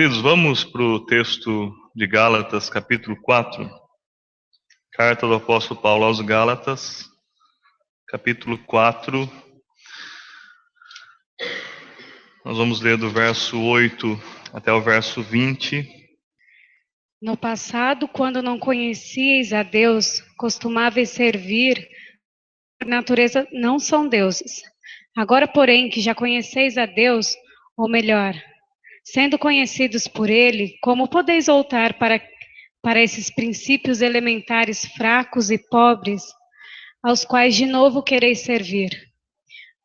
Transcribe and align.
Queridos, 0.00 0.22
vamos 0.22 0.64
para 0.64 0.82
o 0.82 1.04
texto 1.04 1.74
de 1.94 2.06
Gálatas, 2.06 2.70
capítulo 2.70 3.20
4. 3.20 3.70
Carta 4.94 5.26
do 5.26 5.34
apóstolo 5.34 5.78
Paulo 5.78 6.06
aos 6.06 6.22
Gálatas, 6.22 7.04
capítulo 8.08 8.56
4. 8.64 9.30
Nós 12.46 12.56
vamos 12.56 12.80
ler 12.80 12.96
do 12.96 13.10
verso 13.10 13.60
8 13.60 14.18
até 14.54 14.72
o 14.72 14.80
verso 14.80 15.22
20. 15.22 15.86
No 17.20 17.36
passado, 17.36 18.08
quando 18.08 18.42
não 18.42 18.58
conhecieis 18.58 19.52
a 19.52 19.62
Deus, 19.62 20.22
costumáveis 20.38 21.10
servir, 21.10 21.86
por 22.78 22.88
natureza 22.88 23.46
não 23.52 23.78
são 23.78 24.08
deuses. 24.08 24.62
Agora, 25.14 25.46
porém, 25.46 25.90
que 25.90 26.00
já 26.00 26.14
conheceis 26.14 26.78
a 26.78 26.86
Deus, 26.86 27.36
ou 27.76 27.86
melhor, 27.86 28.34
Sendo 29.12 29.36
conhecidos 29.36 30.06
por 30.06 30.30
ele, 30.30 30.78
como 30.80 31.08
podeis 31.08 31.46
voltar 31.46 31.98
para, 31.98 32.22
para 32.80 33.02
esses 33.02 33.28
princípios 33.28 34.02
elementares 34.02 34.84
fracos 34.96 35.50
e 35.50 35.58
pobres, 35.58 36.22
aos 37.02 37.24
quais 37.24 37.56
de 37.56 37.66
novo 37.66 38.04
quereis 38.04 38.38
servir? 38.42 38.90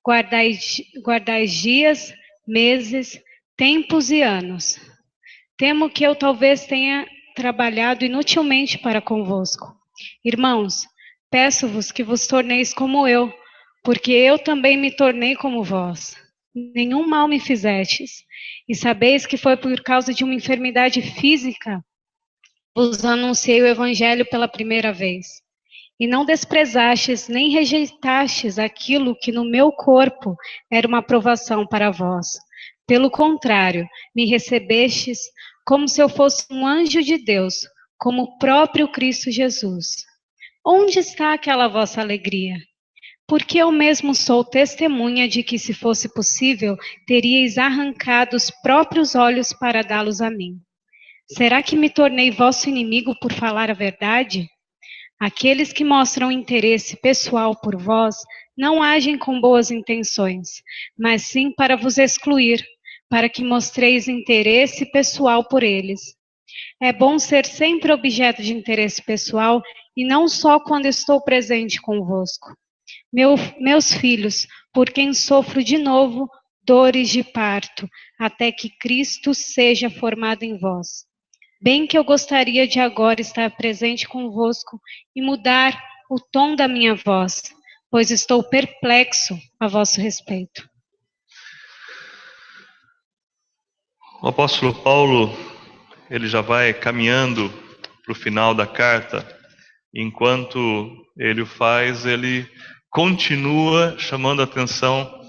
Guardais, 0.05 0.79
guardais 1.03 1.51
dias, 1.51 2.13
meses, 2.47 3.19
tempos 3.57 4.11
e 4.11 4.21
anos. 4.21 4.79
Temo 5.57 5.89
que 5.89 6.03
eu 6.03 6.15
talvez 6.15 6.67
tenha 6.67 7.07
trabalhado 7.35 8.05
inutilmente 8.05 8.77
para 8.77 9.01
convosco. 9.01 9.75
Irmãos, 10.23 10.85
peço-vos 11.31 11.91
que 11.91 12.03
vos 12.03 12.27
torneis 12.27 12.75
como 12.75 13.07
eu, 13.07 13.33
porque 13.83 14.11
eu 14.11 14.37
também 14.37 14.77
me 14.77 14.91
tornei 14.91 15.35
como 15.35 15.63
vós 15.63 16.15
nenhum 16.55 17.05
mal 17.05 17.27
me 17.27 17.39
fizestes, 17.39 18.23
e 18.67 18.73
sabeis 18.73 19.25
que 19.25 19.37
foi 19.37 19.57
por 19.57 19.81
causa 19.83 20.13
de 20.13 20.23
uma 20.23 20.33
enfermidade 20.33 21.01
física 21.01 21.83
vos 22.75 23.05
anunciei 23.05 23.61
o 23.61 23.67
evangelho 23.67 24.25
pela 24.25 24.47
primeira 24.47 24.91
vez. 24.91 25.27
E 25.97 26.05
não 26.05 26.25
desprezastes 26.25 27.29
nem 27.29 27.49
rejeitastes 27.49 28.59
aquilo 28.59 29.15
que 29.15 29.31
no 29.31 29.45
meu 29.45 29.71
corpo 29.71 30.35
era 30.69 30.85
uma 30.85 30.97
aprovação 30.97 31.65
para 31.65 31.89
vós. 31.89 32.27
Pelo 32.85 33.09
contrário, 33.09 33.87
me 34.13 34.25
recebestes 34.25 35.19
como 35.65 35.87
se 35.87 36.01
eu 36.01 36.09
fosse 36.09 36.45
um 36.51 36.67
anjo 36.67 37.01
de 37.01 37.17
Deus, 37.17 37.55
como 37.97 38.23
o 38.23 38.37
próprio 38.37 38.91
Cristo 38.91 39.31
Jesus. 39.31 40.03
Onde 40.65 40.99
está 40.99 41.33
aquela 41.33 41.69
vossa 41.69 42.01
alegria? 42.01 42.57
Porque 43.27 43.57
eu 43.57 43.71
mesmo 43.71 44.13
sou 44.13 44.43
testemunha 44.43 45.27
de 45.27 45.41
que, 45.41 45.57
se 45.57 45.73
fosse 45.73 46.13
possível, 46.13 46.77
teríeis 47.07 47.57
arrancado 47.57 48.35
os 48.35 48.51
próprios 48.61 49.15
olhos 49.15 49.51
para 49.51 49.81
dá-los 49.81 50.21
a 50.21 50.29
mim. 50.29 50.59
Será 51.27 51.63
que 51.63 51.75
me 51.75 51.89
tornei 51.89 52.29
vosso 52.29 52.69
inimigo 52.69 53.17
por 53.19 53.33
falar 53.33 53.71
a 53.71 53.73
verdade? 53.73 54.47
Aqueles 55.19 55.73
que 55.73 55.83
mostram 55.83 56.31
interesse 56.31 56.95
pessoal 57.01 57.59
por 57.59 57.75
vós 57.75 58.17
não 58.55 58.83
agem 58.83 59.17
com 59.17 59.41
boas 59.41 59.71
intenções, 59.71 60.61
mas 60.97 61.23
sim 61.23 61.51
para 61.51 61.75
vos 61.75 61.97
excluir, 61.97 62.63
para 63.09 63.27
que 63.27 63.43
mostreis 63.43 64.07
interesse 64.07 64.85
pessoal 64.91 65.47
por 65.47 65.63
eles. 65.63 66.15
É 66.81 66.93
bom 66.93 67.17
ser 67.17 67.45
sempre 67.45 67.91
objeto 67.91 68.43
de 68.43 68.53
interesse 68.53 69.01
pessoal 69.03 69.63
e 69.97 70.05
não 70.05 70.27
só 70.27 70.59
quando 70.59 70.85
estou 70.85 71.23
presente 71.23 71.81
convosco. 71.81 72.55
Meu, 73.15 73.35
meus 73.61 73.93
filhos, 73.93 74.45
por 74.73 74.89
quem 74.89 75.13
sofro 75.13 75.63
de 75.63 75.77
novo 75.77 76.29
dores 76.65 77.07
de 77.07 77.23
parto, 77.23 77.87
até 78.19 78.51
que 78.51 78.69
Cristo 78.77 79.33
seja 79.33 79.89
formado 79.89 80.43
em 80.43 80.59
vós. 80.59 81.05
Bem 81.61 81.87
que 81.87 81.97
eu 81.97 82.03
gostaria 82.03 82.67
de 82.67 82.81
agora 82.81 83.21
estar 83.21 83.49
presente 83.55 84.05
convosco 84.05 84.81
e 85.15 85.21
mudar 85.21 85.81
o 86.11 86.19
tom 86.19 86.57
da 86.57 86.67
minha 86.67 86.93
voz, 86.93 87.41
pois 87.89 88.11
estou 88.11 88.43
perplexo 88.43 89.39
a 89.61 89.67
vosso 89.69 90.01
respeito. 90.01 90.69
O 94.21 94.27
apóstolo 94.27 94.75
Paulo, 94.75 95.29
ele 96.09 96.27
já 96.27 96.41
vai 96.41 96.73
caminhando 96.73 97.49
para 98.03 98.11
o 98.11 98.15
final 98.15 98.53
da 98.53 98.67
carta, 98.67 99.25
enquanto 99.93 100.59
ele 101.17 101.43
o 101.43 101.45
faz, 101.45 102.05
ele 102.05 102.45
continua 102.95 103.93
chamando 103.99 104.39
a 104.39 104.45
atenção 104.45 105.21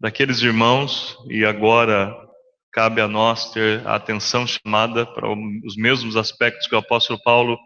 daqueles 0.00 0.40
irmãos, 0.40 1.14
e 1.28 1.44
agora 1.44 2.10
cabe 2.72 3.02
a 3.02 3.06
nós 3.06 3.52
ter 3.52 3.86
a 3.86 3.96
atenção 3.96 4.46
chamada 4.46 5.04
para 5.04 5.30
os 5.30 5.76
mesmos 5.76 6.16
aspectos 6.16 6.66
que 6.66 6.74
o 6.74 6.78
apóstolo 6.78 7.20
Paulo 7.22 7.58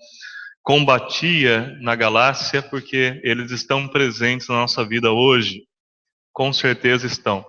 combatia 0.65 1.73
na 1.81 1.95
Galácia, 1.95 2.61
porque 2.61 3.21
eles 3.23 3.53
estão 3.53 3.87
presentes 3.87 4.49
na 4.49 4.57
nossa 4.57 4.85
vida 4.85 5.13
hoje. 5.13 5.63
Com 6.33 6.53
certeza 6.53 7.07
estão. 7.07 7.47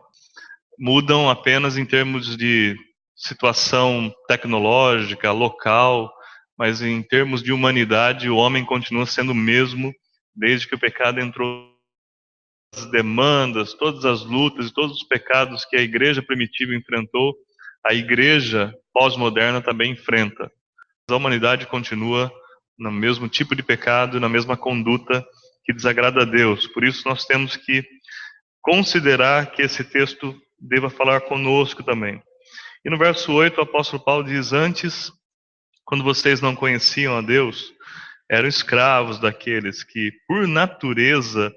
Mudam 0.78 1.28
apenas 1.28 1.80
em 1.80 1.86
termos 1.86 2.38
de 2.38 2.76
situação 3.16 4.14
tecnológica, 4.28 5.32
local, 5.32 6.14
mas 6.56 6.80
em 6.80 7.02
termos 7.02 7.42
de 7.42 7.52
humanidade, 7.52 8.30
o 8.30 8.38
homem 8.38 8.64
continua 8.64 9.08
sendo 9.08 9.32
o 9.32 9.36
mesmo 9.36 9.92
desde 10.36 10.68
que 10.68 10.76
o 10.76 10.80
pecado 10.80 11.20
entrou 11.20 11.76
as 12.76 12.86
demandas, 12.92 13.74
todas 13.74 14.06
as 14.06 14.24
lutas 14.24 14.68
e 14.68 14.74
todos 14.74 14.98
os 14.98 15.04
pecados 15.04 15.66
que 15.66 15.76
a 15.76 15.82
igreja 15.82 16.22
primitiva 16.22 16.76
enfrentou, 16.76 17.36
a 17.86 17.94
igreja 17.94 18.74
pós-moderna 18.94 19.62
também 19.62 19.92
enfrenta. 19.92 20.52
A 21.10 21.16
humanidade 21.16 21.66
continua 21.68 22.32
no 22.78 22.92
mesmo 22.92 23.28
tipo 23.28 23.56
de 23.56 23.64
pecado, 23.64 24.20
na 24.20 24.30
mesma 24.30 24.58
conduta 24.58 25.26
que 25.64 25.74
desagrada 25.74 26.22
a 26.22 26.26
Deus. 26.26 26.68
Por 26.68 26.84
isso 26.84 27.08
nós 27.08 27.26
temos 27.26 27.56
que 27.56 27.84
considerar 28.62 29.52
que 29.52 29.62
esse 29.62 29.84
texto 29.84 30.36
deva 30.60 30.90
falar 30.90 31.22
conosco 31.22 31.84
também. 31.84 32.22
E 32.86 32.90
no 32.90 32.98
verso 32.98 33.32
8 33.32 33.58
o 33.58 33.64
apóstolo 33.64 34.04
Paulo 34.04 34.24
diz: 34.24 34.54
Antes, 34.54 35.12
quando 35.86 36.04
vocês 36.04 36.42
não 36.42 36.56
conheciam 36.56 37.18
a 37.18 37.22
Deus, 37.22 37.74
eram 38.30 38.48
escravos 38.48 39.20
daqueles 39.20 39.84
que, 39.84 40.12
por 40.28 40.48
natureza, 40.48 41.54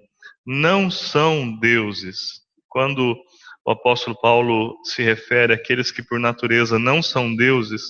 não 0.53 0.91
são 0.91 1.53
deuses. 1.61 2.41
Quando 2.69 3.17
o 3.65 3.71
apóstolo 3.71 4.21
Paulo 4.21 4.77
se 4.83 5.01
refere 5.01 5.55
àqueles 5.55 5.93
que 5.93 6.03
por 6.03 6.19
natureza 6.19 6.77
não 6.77 7.01
são 7.01 7.37
deuses, 7.37 7.83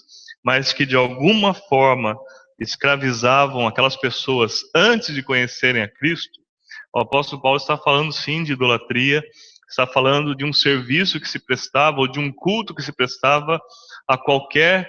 mas 0.45 0.71
que 0.71 0.85
de 0.85 0.95
alguma 0.95 1.55
forma 1.55 2.15
escravizavam 2.59 3.67
aquelas 3.67 3.97
pessoas 3.97 4.61
antes 4.77 5.15
de 5.15 5.23
conhecerem 5.23 5.83
a 5.83 5.89
Cristo, 5.89 6.39
o 6.95 7.01
apóstolo 7.01 7.41
Paulo 7.41 7.57
está 7.57 7.79
falando 7.79 8.13
sim 8.13 8.43
de 8.43 8.53
idolatria, 8.53 9.25
está 9.67 9.87
falando 9.87 10.35
de 10.35 10.45
um 10.45 10.53
serviço 10.53 11.19
que 11.19 11.29
se 11.29 11.39
prestava 11.39 12.01
ou 12.01 12.09
de 12.09 12.21
um 12.21 12.31
culto 12.31 12.75
que 12.75 12.83
se 12.83 12.93
prestava 12.93 13.59
a 14.07 14.19
qualquer 14.19 14.87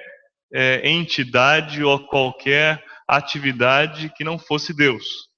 é, 0.54 0.90
entidade 0.90 1.82
ou 1.82 1.94
a 1.94 2.06
qualquer 2.06 2.84
atividade 3.08 4.12
que 4.14 4.26
não 4.26 4.38
fosse 4.38 4.76
Deus. 4.76 5.31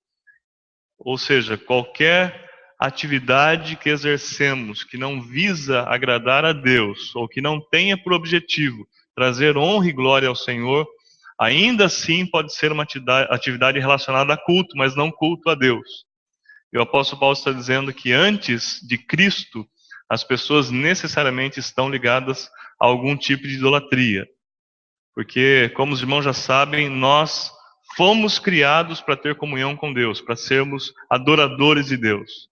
Ou 1.03 1.18
seja, 1.18 1.58
qualquer 1.58 2.50
atividade 2.80 3.75
que 3.75 3.90
exercemos 3.90 4.84
que 4.84 4.97
não 4.97 5.22
visa 5.22 5.82
agradar 5.84 6.44
a 6.46 6.53
Deus 6.53 7.16
ou 7.16 7.28
que 7.28 7.41
não 7.41 7.59
tenha 7.59 7.97
por 7.97 8.14
objetivo 8.14 8.88
trazer 9.16 9.58
honra 9.58 9.88
e 9.88 9.94
glória 9.94 10.28
ao 10.28 10.35
Senhor, 10.35 10.88
ainda 11.40 11.85
assim 11.85 12.26
pode 12.26 12.53
ser 12.53 12.72
uma 12.72 12.85
atividade 13.29 13.79
relacionada 13.79 14.34
a 14.34 14.38
culto, 14.38 14.76
mas 14.76 14.96
não 14.96 15.11
culto 15.11 15.50
a 15.50 15.55
Deus. 15.55 16.05
E 16.72 16.78
o 16.78 16.82
apóstolo 16.82 17.20
Paulo 17.20 17.34
está 17.38 17.52
dizendo 17.52 17.94
que 17.94 18.11
antes 18.11 18.79
de 18.82 18.97
Cristo, 18.97 19.67
as 20.09 20.23
pessoas 20.23 20.72
necessariamente 20.72 21.59
estão 21.59 21.90
ligadas 21.90 22.50
a 22.82 22.85
algum 22.85 23.16
tipo 23.16 23.44
de 23.44 23.55
idolatria. 23.55 24.28
Porque, 25.14 25.72
como 25.76 25.94
os 25.94 26.02
irmãos 26.02 26.23
já 26.23 26.34
sabem, 26.34 26.90
nós 26.90 27.53
Fomos 27.95 28.40
criados 28.40 29.01
para 29.01 29.16
ter 29.16 29.35
comunhão 29.35 29.75
com 29.75 29.93
Deus, 29.93 30.19
para 30.19 30.35
sermos 30.35 30.93
adoradores 31.09 31.87
de 31.87 31.97
Deus. 31.97 32.49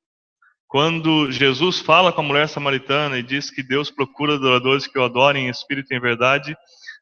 Quando 0.67 1.31
Jesus 1.31 1.79
fala 1.79 2.13
com 2.13 2.21
a 2.21 2.23
mulher 2.23 2.47
samaritana 2.47 3.17
e 3.17 3.23
diz 3.23 3.49
que 3.49 3.63
Deus 3.63 3.91
procura 3.91 4.35
adoradores 4.35 4.88
que 4.88 4.97
o 4.97 5.03
adorem 5.03 5.47
em 5.47 5.49
espírito 5.49 5.91
e 5.91 5.97
em 5.97 5.99
verdade, 5.99 6.55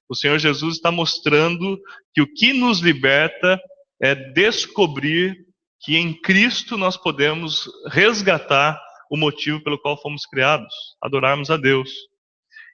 o 0.10 0.16
Senhor 0.16 0.40
Jesus 0.40 0.78
está 0.78 0.92
mostrando 0.92 1.80
que 2.14 2.22
o 2.22 2.34
que 2.34 2.52
nos 2.52 2.80
liberta 2.80 3.60
é 4.02 4.16
descobrir 4.16 5.38
que 5.82 5.98
em 5.98 6.20
Cristo 6.20 6.78
nós 6.78 6.98
podemos 6.98 7.70
resgatar 7.92 8.82
o 9.12 9.18
motivo 9.18 9.62
pelo 9.64 9.80
qual 9.80 10.02
fomos 10.02 10.26
criados, 10.26 10.74
adorarmos 11.02 11.50
a 11.50 11.58
Deus. 11.58 11.92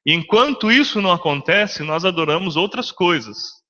E 0.05 0.13
enquanto 0.13 0.71
isso 0.71 1.01
não 1.01 1.11
acontece, 1.11 1.83
nós 1.83 2.05
adoramos 2.05 2.55
outras 2.55 2.91
coisas. 2.91 3.64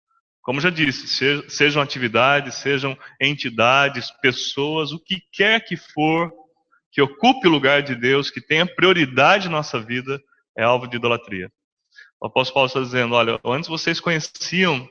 Como 0.45 0.61
já 0.61 0.69
disse, 0.69 1.07
sejam 1.49 1.81
atividades, 1.81 2.53
sejam 2.55 2.95
entidades, 3.19 4.11
pessoas, 4.21 4.91
o 4.91 4.99
que 4.99 5.19
quer 5.33 5.59
que 5.65 5.75
for 5.75 6.31
que 6.91 7.01
ocupe 7.01 7.47
o 7.47 7.49
lugar 7.49 7.81
de 7.81 7.95
Deus, 7.95 8.29
que 8.29 8.39
tenha 8.39 8.63
prioridade 8.63 9.49
na 9.49 9.57
nossa 9.57 9.79
vida, 9.79 10.21
é 10.55 10.63
alvo 10.63 10.87
de 10.87 10.97
idolatria. 10.97 11.51
O 12.21 12.27
apóstolo 12.27 12.53
Paulo 12.53 12.67
está 12.67 12.79
dizendo: 12.79 13.15
olha, 13.15 13.39
antes 13.43 13.67
vocês 13.67 13.99
conheciam 13.99 14.87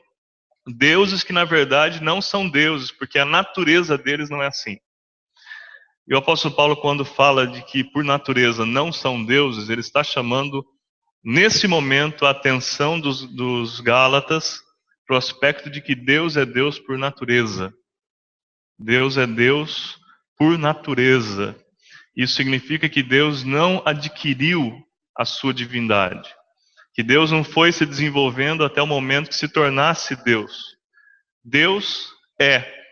deuses 0.66 1.22
que 1.22 1.32
na 1.32 1.44
verdade 1.44 2.02
não 2.02 2.20
são 2.20 2.48
deuses, 2.48 2.90
porque 2.90 3.16
a 3.16 3.24
natureza 3.24 3.96
deles 3.96 4.28
não 4.28 4.42
é 4.42 4.48
assim. 4.48 4.76
E 6.08 6.14
o 6.14 6.18
apóstolo 6.18 6.56
Paulo, 6.56 6.76
quando 6.76 7.04
fala 7.04 7.46
de 7.46 7.64
que 7.64 7.84
por 7.84 8.02
natureza 8.02 8.66
não 8.66 8.92
são 8.92 9.24
deuses, 9.24 9.70
ele 9.70 9.82
está 9.82 10.02
chamando, 10.02 10.66
nesse 11.24 11.68
momento, 11.68 12.26
a 12.26 12.30
atenção 12.30 12.98
dos, 12.98 13.22
dos 13.22 13.78
Gálatas 13.78 14.63
para 15.06 15.14
o 15.14 15.18
aspecto 15.18 15.70
de 15.70 15.80
que 15.80 15.94
Deus 15.94 16.36
é 16.36 16.46
Deus 16.46 16.78
por 16.78 16.98
natureza. 16.98 17.72
Deus 18.78 19.16
é 19.16 19.26
Deus 19.26 19.98
por 20.36 20.58
natureza. 20.58 21.56
Isso 22.16 22.34
significa 22.34 22.88
que 22.88 23.02
Deus 23.02 23.44
não 23.44 23.82
adquiriu 23.84 24.82
a 25.16 25.24
sua 25.24 25.52
divindade. 25.52 26.28
Que 26.94 27.02
Deus 27.02 27.30
não 27.30 27.42
foi 27.42 27.72
se 27.72 27.84
desenvolvendo 27.84 28.64
até 28.64 28.80
o 28.80 28.86
momento 28.86 29.28
que 29.28 29.36
se 29.36 29.48
tornasse 29.48 30.16
Deus. 30.24 30.76
Deus 31.44 32.12
é 32.40 32.84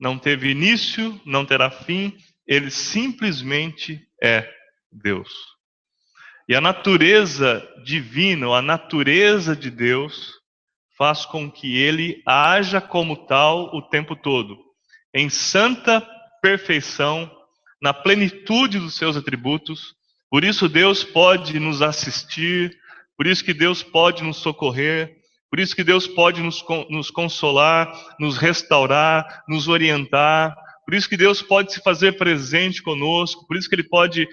não 0.00 0.18
teve 0.18 0.48
início, 0.48 1.20
não 1.26 1.44
terá 1.44 1.70
fim, 1.70 2.16
ele 2.46 2.70
simplesmente 2.70 4.00
é 4.22 4.50
Deus. 4.90 5.30
E 6.48 6.54
a 6.56 6.60
natureza 6.60 7.62
divina, 7.84 8.48
a 8.48 8.62
natureza 8.62 9.54
de 9.54 9.70
Deus, 9.70 10.39
faz 11.00 11.24
com 11.24 11.50
que 11.50 11.78
ele 11.78 12.22
haja 12.26 12.78
como 12.78 13.16
tal 13.16 13.74
o 13.74 13.80
tempo 13.80 14.14
todo, 14.14 14.58
em 15.14 15.30
santa 15.30 16.06
perfeição, 16.42 17.30
na 17.80 17.94
plenitude 17.94 18.78
dos 18.78 18.96
seus 18.96 19.16
atributos. 19.16 19.94
Por 20.28 20.44
isso 20.44 20.68
Deus 20.68 21.02
pode 21.02 21.58
nos 21.58 21.80
assistir, 21.80 22.76
por 23.16 23.26
isso 23.26 23.42
que 23.42 23.54
Deus 23.54 23.82
pode 23.82 24.22
nos 24.22 24.36
socorrer, 24.36 25.16
por 25.48 25.58
isso 25.58 25.74
que 25.74 25.82
Deus 25.82 26.06
pode 26.06 26.42
nos, 26.42 26.62
nos 26.90 27.10
consolar, 27.10 27.90
nos 28.20 28.36
restaurar, 28.36 29.42
nos 29.48 29.68
orientar. 29.68 30.54
Por 30.84 30.94
isso 30.94 31.08
que 31.08 31.16
Deus 31.16 31.40
pode 31.40 31.72
se 31.72 31.82
fazer 31.82 32.18
presente 32.18 32.82
conosco. 32.82 33.46
Por 33.46 33.56
isso 33.56 33.70
que 33.70 33.74
Ele 33.74 33.88
pode 33.88 34.28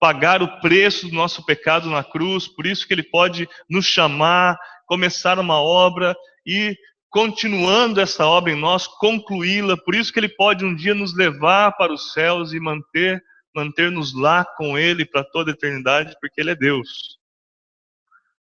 pagar 0.00 0.40
o 0.40 0.60
preço 0.60 1.08
do 1.08 1.14
nosso 1.14 1.44
pecado 1.44 1.90
na 1.90 2.02
cruz. 2.02 2.46
Por 2.46 2.64
isso 2.64 2.86
que 2.86 2.94
Ele 2.94 3.02
pode 3.02 3.48
nos 3.68 3.84
chamar, 3.84 4.56
começar 4.92 5.38
uma 5.38 5.58
obra 5.58 6.14
e 6.46 6.76
continuando 7.08 7.98
essa 7.98 8.26
obra 8.26 8.52
em 8.52 8.60
nós, 8.60 8.86
concluí-la. 8.86 9.74
Por 9.74 9.94
isso 9.94 10.12
que 10.12 10.20
Ele 10.20 10.28
pode 10.28 10.66
um 10.66 10.74
dia 10.74 10.94
nos 10.94 11.16
levar 11.16 11.72
para 11.78 11.94
os 11.94 12.12
céus 12.12 12.52
e 12.52 12.60
manter 12.60 13.22
manter-nos 13.54 14.14
lá 14.14 14.44
com 14.44 14.78
Ele 14.78 15.06
para 15.06 15.24
toda 15.24 15.50
a 15.50 15.54
eternidade, 15.54 16.14
porque 16.20 16.40
Ele 16.42 16.50
é 16.50 16.54
Deus. 16.54 17.18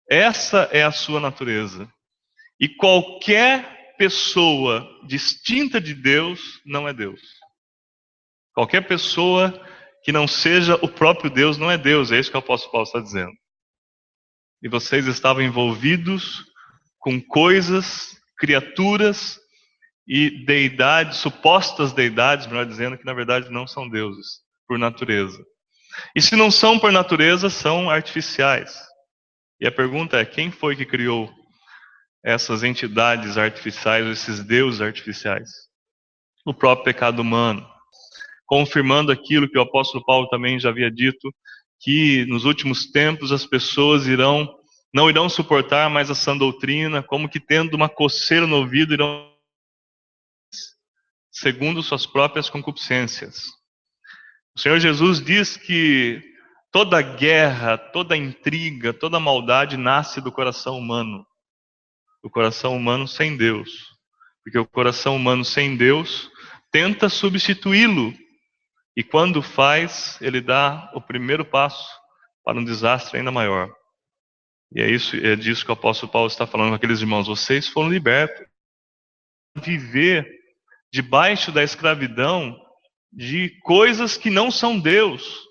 Essa 0.09 0.69
é 0.71 0.83
a 0.83 0.91
sua 0.91 1.19
natureza. 1.19 1.87
E 2.59 2.67
qualquer 2.67 3.95
pessoa 3.95 4.87
distinta 5.05 5.79
de 5.79 5.93
Deus 5.93 6.61
não 6.65 6.87
é 6.87 6.93
Deus. 6.93 7.21
Qualquer 8.53 8.87
pessoa 8.87 9.53
que 10.03 10.11
não 10.11 10.27
seja 10.27 10.75
o 10.83 10.87
próprio 10.87 11.29
Deus 11.29 11.59
não 11.59 11.69
é 11.69 11.77
Deus, 11.77 12.11
é 12.11 12.19
isso 12.19 12.31
que 12.31 12.37
o 12.37 12.39
apóstolo 12.39 12.71
Paulo 12.71 12.87
está 12.87 12.99
dizendo. 12.99 13.33
E 14.61 14.67
vocês 14.67 15.07
estavam 15.07 15.41
envolvidos 15.41 16.45
com 17.00 17.21
coisas, 17.21 18.17
criaturas 18.38 19.39
e 20.07 20.45
deidades, 20.45 21.17
supostas 21.17 21.94
deidades, 21.94 22.47
melhor 22.47 22.65
dizendo, 22.65 22.97
que 22.97 23.06
na 23.06 23.13
verdade 23.13 23.50
não 23.50 23.67
são 23.67 23.88
deuses, 23.88 24.41
por 24.67 24.77
natureza. 24.77 25.41
E 26.15 26.21
se 26.21 26.35
não 26.35 26.51
são 26.51 26.79
por 26.79 26.91
natureza, 26.91 27.50
são 27.50 27.89
artificiais. 27.89 28.75
E 29.59 29.67
a 29.67 29.71
pergunta 29.71 30.17
é: 30.17 30.25
quem 30.25 30.51
foi 30.51 30.75
que 30.75 30.85
criou 30.85 31.29
essas 32.23 32.63
entidades 32.63 33.38
artificiais, 33.38 34.06
esses 34.06 34.44
deuses 34.44 34.81
artificiais. 34.81 35.50
O 36.45 36.53
próprio 36.53 36.85
pecado 36.85 37.21
humano. 37.21 37.65
Confirmando 38.45 39.11
aquilo 39.11 39.47
que 39.47 39.57
o 39.57 39.61
apóstolo 39.61 40.03
Paulo 40.06 40.27
também 40.27 40.59
já 40.59 40.69
havia 40.69 40.89
dito, 40.89 41.33
que 41.79 42.25
nos 42.25 42.45
últimos 42.45 42.85
tempos 42.85 43.31
as 43.31 43.45
pessoas 43.45 44.07
irão 44.07 44.55
não 44.91 45.07
irão 45.07 45.29
suportar 45.29 45.87
mais 45.87 46.09
a 46.09 46.15
sã 46.15 46.35
doutrina, 46.35 47.03
como 47.03 47.29
que 47.29 47.39
tendo 47.39 47.75
uma 47.75 47.87
coceira 47.87 48.47
no 48.47 48.55
ouvido 48.55 48.93
irão 48.93 49.31
segundo 51.31 51.83
suas 51.83 52.07
próprias 52.07 52.49
concupiscências. 52.49 53.45
O 54.57 54.59
Senhor 54.59 54.79
Jesus 54.79 55.23
diz 55.23 55.55
que 55.55 56.21
toda 56.71 57.01
guerra, 57.03 57.77
toda 57.77 58.17
intriga, 58.17 58.91
toda 58.91 59.19
maldade 59.19 59.77
nasce 59.77 60.19
do 60.19 60.31
coração 60.31 60.77
humano 60.77 61.23
o 62.21 62.29
coração 62.29 62.75
humano 62.75 63.07
sem 63.07 63.35
Deus. 63.35 63.69
Porque 64.43 64.57
o 64.57 64.65
coração 64.65 65.15
humano 65.15 65.43
sem 65.45 65.75
Deus 65.75 66.29
tenta 66.71 67.09
substituí-lo. 67.09 68.13
E 68.95 69.03
quando 69.03 69.41
faz, 69.41 70.18
ele 70.21 70.41
dá 70.41 70.91
o 70.94 71.01
primeiro 71.01 71.45
passo 71.45 71.88
para 72.44 72.57
um 72.57 72.63
desastre 72.63 73.18
ainda 73.18 73.31
maior. 73.31 73.74
E 74.74 74.81
é 74.81 74.89
isso, 74.89 75.15
é 75.15 75.36
disso 75.36 75.63
que 75.63 75.71
o 75.71 75.74
apóstolo 75.74 76.12
Paulo 76.12 76.27
está 76.27 76.45
falando 76.45 76.69
com 76.69 76.75
aqueles 76.75 77.00
irmãos. 77.00 77.27
Vocês 77.27 77.68
foram 77.68 77.89
libertos. 77.89 78.45
Viver 79.56 80.27
debaixo 80.91 81.51
da 81.51 81.63
escravidão 81.63 82.59
de 83.12 83.50
coisas 83.62 84.18
que 84.18 84.30
não 84.30 84.51
são 84.51 84.80
Deus. 84.80 85.47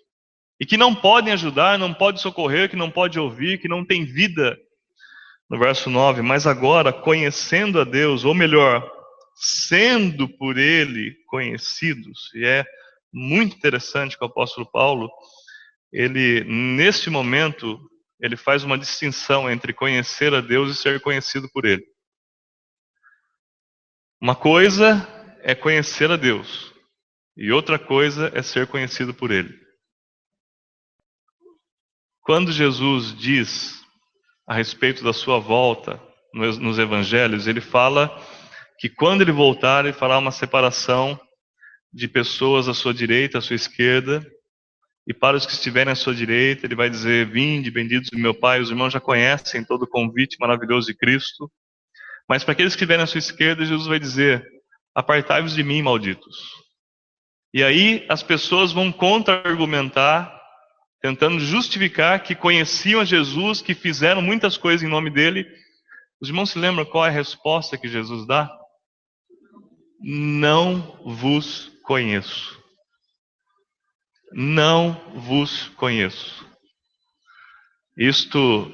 E 0.60 0.66
que 0.66 0.76
não 0.76 0.94
podem 0.94 1.32
ajudar, 1.32 1.78
não 1.78 1.94
podem 1.94 2.20
socorrer, 2.20 2.68
que 2.68 2.76
não 2.76 2.90
podem 2.90 3.20
ouvir, 3.20 3.58
que 3.58 3.68
não 3.68 3.84
têm 3.84 4.04
vida 4.04 4.56
no 5.48 5.58
verso 5.58 5.88
9, 5.88 6.20
mas 6.20 6.46
agora, 6.46 6.92
conhecendo 6.92 7.80
a 7.80 7.84
Deus, 7.84 8.24
ou 8.24 8.34
melhor, 8.34 8.88
sendo 9.34 10.28
por 10.28 10.58
Ele 10.58 11.16
conhecidos, 11.26 12.30
e 12.34 12.44
é 12.44 12.66
muito 13.12 13.56
interessante 13.56 14.16
que 14.16 14.24
o 14.24 14.28
apóstolo 14.28 14.70
Paulo, 14.70 15.10
ele, 15.92 16.44
nesse 16.44 17.10
momento, 17.10 17.78
ele 18.20 18.36
faz 18.36 18.64
uma 18.64 18.78
distinção 18.78 19.50
entre 19.50 19.72
conhecer 19.72 20.34
a 20.34 20.40
Deus 20.40 20.70
e 20.70 20.80
ser 20.80 21.00
conhecido 21.00 21.48
por 21.52 21.64
Ele. 21.64 21.84
Uma 24.20 24.34
coisa 24.34 25.06
é 25.42 25.54
conhecer 25.54 26.10
a 26.10 26.16
Deus, 26.16 26.74
e 27.36 27.52
outra 27.52 27.78
coisa 27.78 28.30
é 28.34 28.42
ser 28.42 28.66
conhecido 28.66 29.14
por 29.14 29.30
Ele. 29.30 29.54
Quando 32.22 32.52
Jesus 32.52 33.16
diz 33.16 33.80
a 34.46 34.54
respeito 34.54 35.04
da 35.04 35.12
sua 35.12 35.38
volta 35.38 36.02
nos 36.34 36.78
evangelhos, 36.78 37.46
ele 37.46 37.60
fala 37.60 38.10
que 38.78 38.88
quando 38.88 39.22
ele 39.22 39.32
voltar, 39.32 39.84
ele 39.84 39.94
fará 39.94 40.18
uma 40.18 40.30
separação 40.30 41.18
de 41.92 42.08
pessoas 42.08 42.68
à 42.68 42.74
sua 42.74 42.92
direita, 42.92 43.38
à 43.38 43.40
sua 43.40 43.56
esquerda, 43.56 44.24
e 45.08 45.14
para 45.14 45.38
os 45.38 45.46
que 45.46 45.52
estiverem 45.52 45.90
à 45.90 45.96
sua 45.96 46.14
direita, 46.14 46.66
ele 46.66 46.74
vai 46.74 46.90
dizer: 46.90 47.30
Vinde, 47.30 47.70
benditos 47.70 48.10
do 48.10 48.18
meu 48.18 48.34
Pai. 48.34 48.60
Os 48.60 48.68
irmãos 48.68 48.92
já 48.92 49.00
conhecem 49.00 49.64
todo 49.64 49.84
o 49.84 49.88
convite 49.88 50.36
maravilhoso 50.38 50.88
de 50.88 50.94
Cristo. 50.94 51.50
Mas 52.28 52.44
para 52.44 52.52
aqueles 52.52 52.74
que 52.74 52.80
estiverem 52.80 53.02
à 53.02 53.06
sua 53.06 53.18
esquerda, 53.18 53.64
Jesus 53.64 53.86
vai 53.86 53.98
dizer: 53.98 54.46
Apartai-vos 54.94 55.54
de 55.54 55.62
mim, 55.62 55.80
malditos. 55.80 56.36
E 57.54 57.64
aí 57.64 58.04
as 58.10 58.22
pessoas 58.22 58.70
vão 58.70 58.92
contra-argumentar 58.92 60.38
tentando 61.00 61.38
justificar 61.40 62.22
que 62.22 62.34
conheciam 62.34 63.00
a 63.00 63.04
Jesus, 63.04 63.62
que 63.62 63.74
fizeram 63.74 64.20
muitas 64.20 64.56
coisas 64.56 64.82
em 64.82 64.90
nome 64.90 65.10
dele. 65.10 65.46
Os 66.20 66.28
irmãos 66.28 66.50
se 66.50 66.58
lembram 66.58 66.84
qual 66.84 67.06
é 67.06 67.08
a 67.08 67.12
resposta 67.12 67.78
que 67.78 67.88
Jesus 67.88 68.26
dá? 68.26 68.50
Não 70.00 71.00
vos 71.04 71.72
conheço. 71.88 72.62
Não 74.30 74.92
vos 75.14 75.68
conheço. 75.68 76.46
Isto 77.96 78.70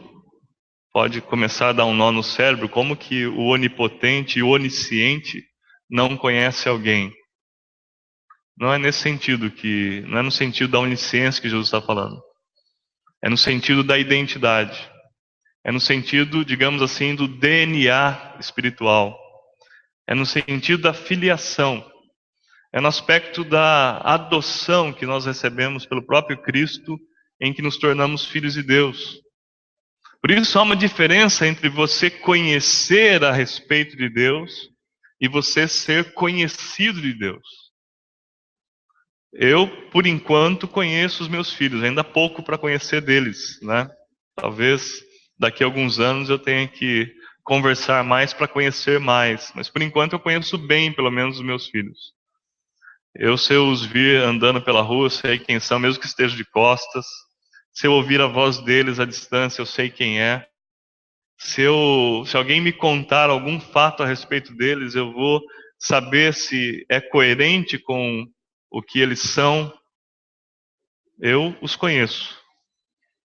pode 0.92 1.20
começar 1.20 1.68
a 1.68 1.72
dar 1.72 1.84
um 1.84 1.94
nó 1.94 2.10
no 2.10 2.24
cérebro, 2.24 2.68
como 2.68 2.96
que 2.96 3.24
o 3.24 3.44
onipotente 3.44 4.40
e 4.40 4.42
o 4.42 4.48
onisciente 4.48 5.44
não 5.88 6.16
conhece 6.16 6.68
alguém? 6.68 7.14
Não 8.58 8.72
é 8.72 8.78
nesse 8.78 8.98
sentido 8.98 9.48
que, 9.48 10.00
não 10.08 10.18
é 10.18 10.22
no 10.22 10.32
sentido 10.32 10.72
da 10.72 10.80
onisciência 10.80 11.40
que 11.40 11.48
Jesus 11.48 11.68
está 11.68 11.80
falando. 11.80 12.20
É 13.22 13.30
no 13.30 13.38
sentido 13.38 13.84
da 13.84 13.96
identidade. 13.96 14.90
É 15.64 15.70
no 15.70 15.80
sentido, 15.80 16.44
digamos 16.44 16.82
assim, 16.82 17.14
do 17.14 17.28
DNA 17.28 18.38
espiritual. 18.40 19.16
É 20.04 20.16
no 20.16 20.26
sentido 20.26 20.82
da 20.82 20.92
filiação. 20.92 21.93
É 22.74 22.80
no 22.80 22.88
aspecto 22.88 23.44
da 23.44 23.98
adoção 23.98 24.92
que 24.92 25.06
nós 25.06 25.26
recebemos 25.26 25.86
pelo 25.86 26.04
próprio 26.04 26.42
Cristo, 26.42 26.98
em 27.40 27.52
que 27.52 27.62
nos 27.62 27.78
tornamos 27.78 28.26
filhos 28.26 28.54
de 28.54 28.64
Deus. 28.64 29.20
Por 30.20 30.32
isso 30.32 30.58
há 30.58 30.62
uma 30.62 30.74
diferença 30.74 31.46
entre 31.46 31.68
você 31.68 32.10
conhecer 32.10 33.22
a 33.22 33.30
respeito 33.30 33.96
de 33.96 34.08
Deus 34.08 34.70
e 35.20 35.28
você 35.28 35.68
ser 35.68 36.14
conhecido 36.14 37.00
de 37.00 37.14
Deus. 37.14 37.46
Eu, 39.32 39.68
por 39.92 40.04
enquanto, 40.04 40.66
conheço 40.66 41.22
os 41.22 41.28
meus 41.28 41.52
filhos, 41.52 41.80
ainda 41.80 42.02
pouco 42.02 42.42
para 42.42 42.58
conhecer 42.58 43.00
deles, 43.00 43.60
né? 43.62 43.88
Talvez 44.34 45.00
daqui 45.38 45.62
a 45.62 45.66
alguns 45.66 46.00
anos 46.00 46.28
eu 46.28 46.40
tenha 46.40 46.66
que 46.66 47.08
conversar 47.44 48.02
mais 48.02 48.32
para 48.32 48.48
conhecer 48.48 48.98
mais. 48.98 49.52
Mas 49.54 49.70
por 49.70 49.80
enquanto 49.80 50.14
eu 50.14 50.18
conheço 50.18 50.58
bem, 50.58 50.92
pelo 50.92 51.12
menos, 51.12 51.38
os 51.38 51.44
meus 51.44 51.68
filhos. 51.68 52.13
Eu, 53.16 53.38
se 53.38 53.54
eu 53.54 53.68
os 53.68 53.84
vir 53.84 54.20
andando 54.22 54.60
pela 54.60 54.82
rua, 54.82 55.06
eu 55.06 55.10
sei 55.10 55.38
quem 55.38 55.60
são, 55.60 55.78
mesmo 55.78 56.00
que 56.00 56.06
estejam 56.06 56.36
de 56.36 56.44
costas. 56.44 57.06
Se 57.72 57.86
eu 57.86 57.92
ouvir 57.92 58.20
a 58.20 58.26
voz 58.26 58.58
deles 58.58 58.98
à 58.98 59.04
distância, 59.04 59.62
eu 59.62 59.66
sei 59.66 59.88
quem 59.88 60.20
é. 60.20 60.44
Se, 61.38 61.62
eu, 61.62 62.24
se 62.26 62.36
alguém 62.36 62.60
me 62.60 62.72
contar 62.72 63.30
algum 63.30 63.60
fato 63.60 64.02
a 64.02 64.06
respeito 64.06 64.52
deles, 64.54 64.96
eu 64.96 65.12
vou 65.12 65.40
saber 65.78 66.34
se 66.34 66.84
é 66.88 67.00
coerente 67.00 67.78
com 67.78 68.26
o 68.70 68.82
que 68.82 68.98
eles 68.98 69.20
são. 69.20 69.72
Eu 71.20 71.56
os 71.62 71.76
conheço. 71.76 72.36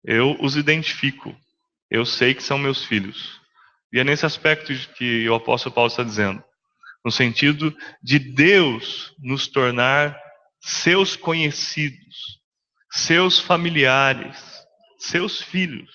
Eu 0.04 0.36
os 0.40 0.56
identifico. 0.56 1.36
Eu 1.92 2.06
sei 2.06 2.34
que 2.34 2.42
são 2.42 2.58
meus 2.58 2.84
filhos. 2.84 3.40
E 3.94 4.00
é 4.00 4.04
nesse 4.04 4.26
aspecto 4.26 4.74
que 4.98 5.30
o 5.30 5.36
apóstolo 5.36 5.76
Paulo 5.76 5.90
está 5.90 6.04
dizendo, 6.04 6.44
no 7.06 7.12
sentido 7.12 7.72
de 8.02 8.18
Deus 8.18 9.14
nos 9.20 9.48
tornar 9.48 10.20
seus 10.60 11.16
conhecidos, 11.16 12.42
seus 12.92 13.40
familiares, 13.40 14.66
seus 14.98 15.40
filhos. 15.40 15.92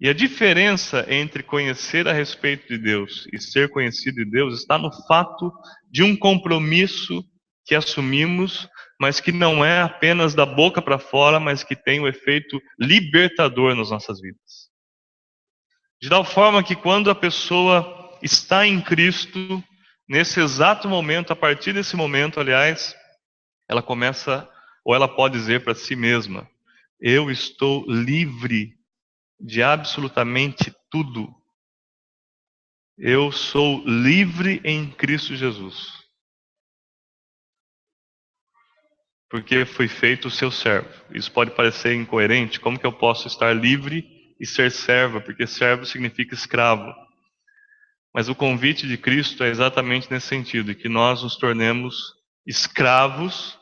E 0.00 0.08
a 0.08 0.12
diferença 0.12 1.06
entre 1.08 1.44
conhecer 1.44 2.08
a 2.08 2.12
respeito 2.12 2.66
de 2.66 2.76
Deus 2.76 3.28
e 3.32 3.40
ser 3.40 3.70
conhecido 3.70 4.16
de 4.16 4.28
Deus 4.28 4.58
está 4.58 4.76
no 4.76 4.90
fato 5.06 5.52
de 5.88 6.02
um 6.02 6.16
compromisso 6.16 7.24
que 7.64 7.76
assumimos, 7.76 8.68
mas 9.00 9.20
que 9.20 9.30
não 9.30 9.64
é 9.64 9.80
apenas 9.80 10.34
da 10.34 10.44
boca 10.44 10.82
para 10.82 10.98
fora, 10.98 11.38
mas 11.38 11.62
que 11.62 11.76
tem 11.76 12.00
o 12.00 12.02
um 12.02 12.08
efeito 12.08 12.60
libertador 12.78 13.76
nas 13.76 13.90
nossas 13.90 14.20
vidas. 14.20 14.68
De 16.02 16.08
tal 16.08 16.24
forma 16.24 16.62
que 16.62 16.74
quando 16.74 17.08
a 17.08 17.14
pessoa 17.14 18.03
está 18.22 18.66
em 18.66 18.80
Cristo, 18.80 19.62
nesse 20.08 20.40
exato 20.40 20.88
momento, 20.88 21.32
a 21.32 21.36
partir 21.36 21.72
desse 21.72 21.96
momento, 21.96 22.40
aliás, 22.40 22.94
ela 23.68 23.82
começa, 23.82 24.48
ou 24.84 24.94
ela 24.94 25.08
pode 25.08 25.38
dizer 25.38 25.64
para 25.64 25.74
si 25.74 25.96
mesma: 25.96 26.48
Eu 27.00 27.30
estou 27.30 27.84
livre 27.88 28.74
de 29.40 29.62
absolutamente 29.62 30.74
tudo. 30.90 31.34
Eu 32.96 33.32
sou 33.32 33.82
livre 33.84 34.60
em 34.64 34.90
Cristo 34.90 35.34
Jesus. 35.34 36.04
Porque 39.28 39.64
foi 39.64 39.88
feito 39.88 40.28
o 40.28 40.30
seu 40.30 40.50
servo. 40.50 40.88
Isso 41.10 41.32
pode 41.32 41.50
parecer 41.50 41.94
incoerente. 41.94 42.60
Como 42.60 42.78
que 42.78 42.86
eu 42.86 42.92
posso 42.92 43.26
estar 43.26 43.52
livre 43.52 44.08
e 44.38 44.46
ser 44.46 44.70
serva, 44.70 45.20
porque 45.20 45.46
servo 45.46 45.84
significa 45.84 46.34
escravo. 46.34 46.94
Mas 48.14 48.28
o 48.28 48.34
convite 48.34 48.86
de 48.86 48.96
Cristo 48.96 49.42
é 49.42 49.48
exatamente 49.48 50.08
nesse 50.10 50.28
sentido, 50.28 50.74
que 50.74 50.88
nós 50.88 51.22
nos 51.24 51.36
tornemos 51.36 52.14
escravos 52.46 53.58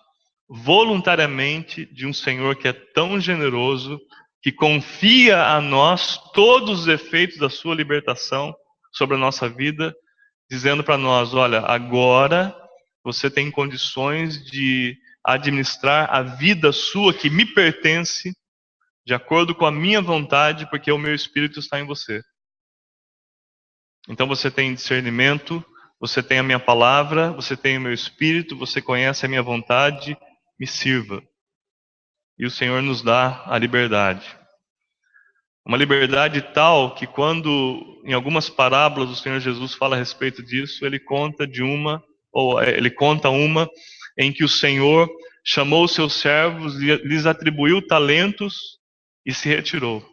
voluntariamente 0.48 1.86
de 1.86 2.06
um 2.06 2.12
Senhor 2.12 2.54
que 2.56 2.68
é 2.68 2.72
tão 2.72 3.18
generoso, 3.18 3.98
que 4.42 4.52
confia 4.52 5.46
a 5.46 5.60
nós 5.60 6.18
todos 6.34 6.80
os 6.80 6.88
efeitos 6.88 7.38
da 7.38 7.48
sua 7.48 7.74
libertação 7.74 8.54
sobre 8.92 9.16
a 9.16 9.18
nossa 9.18 9.48
vida, 9.48 9.94
dizendo 10.50 10.84
para 10.84 10.98
nós: 10.98 11.32
olha, 11.32 11.60
agora 11.60 12.54
você 13.02 13.30
tem 13.30 13.50
condições 13.50 14.44
de 14.44 14.96
administrar 15.24 16.14
a 16.14 16.22
vida 16.22 16.72
sua 16.72 17.14
que 17.14 17.30
me 17.30 17.46
pertence 17.46 18.32
de 19.06 19.14
acordo 19.14 19.54
com 19.54 19.64
a 19.64 19.72
minha 19.72 20.02
vontade, 20.02 20.68
porque 20.68 20.92
o 20.92 20.98
meu 20.98 21.14
espírito 21.14 21.58
está 21.58 21.80
em 21.80 21.86
você. 21.86 22.22
Então 24.08 24.26
você 24.26 24.50
tem 24.50 24.74
discernimento, 24.74 25.64
você 26.00 26.22
tem 26.22 26.38
a 26.38 26.42
minha 26.42 26.58
palavra, 26.58 27.30
você 27.30 27.56
tem 27.56 27.78
o 27.78 27.80
meu 27.80 27.92
espírito, 27.92 28.56
você 28.56 28.82
conhece 28.82 29.24
a 29.24 29.28
minha 29.28 29.42
vontade, 29.42 30.16
me 30.58 30.66
sirva. 30.66 31.22
E 32.38 32.44
o 32.44 32.50
Senhor 32.50 32.82
nos 32.82 33.02
dá 33.02 33.44
a 33.46 33.56
liberdade. 33.56 34.36
Uma 35.64 35.76
liberdade 35.76 36.42
tal 36.52 36.94
que 36.94 37.06
quando 37.06 38.02
em 38.04 38.12
algumas 38.12 38.50
parábolas 38.50 39.10
o 39.10 39.14
Senhor 39.14 39.38
Jesus 39.38 39.74
fala 39.74 39.94
a 39.94 39.98
respeito 39.98 40.42
disso, 40.42 40.84
ele 40.84 40.98
conta 40.98 41.46
de 41.46 41.62
uma 41.62 42.02
ou 42.32 42.60
é, 42.60 42.76
ele 42.76 42.90
conta 42.90 43.28
uma 43.28 43.70
em 44.18 44.32
que 44.32 44.42
o 44.42 44.48
Senhor 44.48 45.08
chamou 45.44 45.84
os 45.84 45.94
seus 45.94 46.14
servos 46.14 46.74
lhes 46.76 47.26
atribuiu 47.26 47.86
talentos 47.86 48.78
e 49.24 49.32
se 49.32 49.48
retirou. 49.48 50.04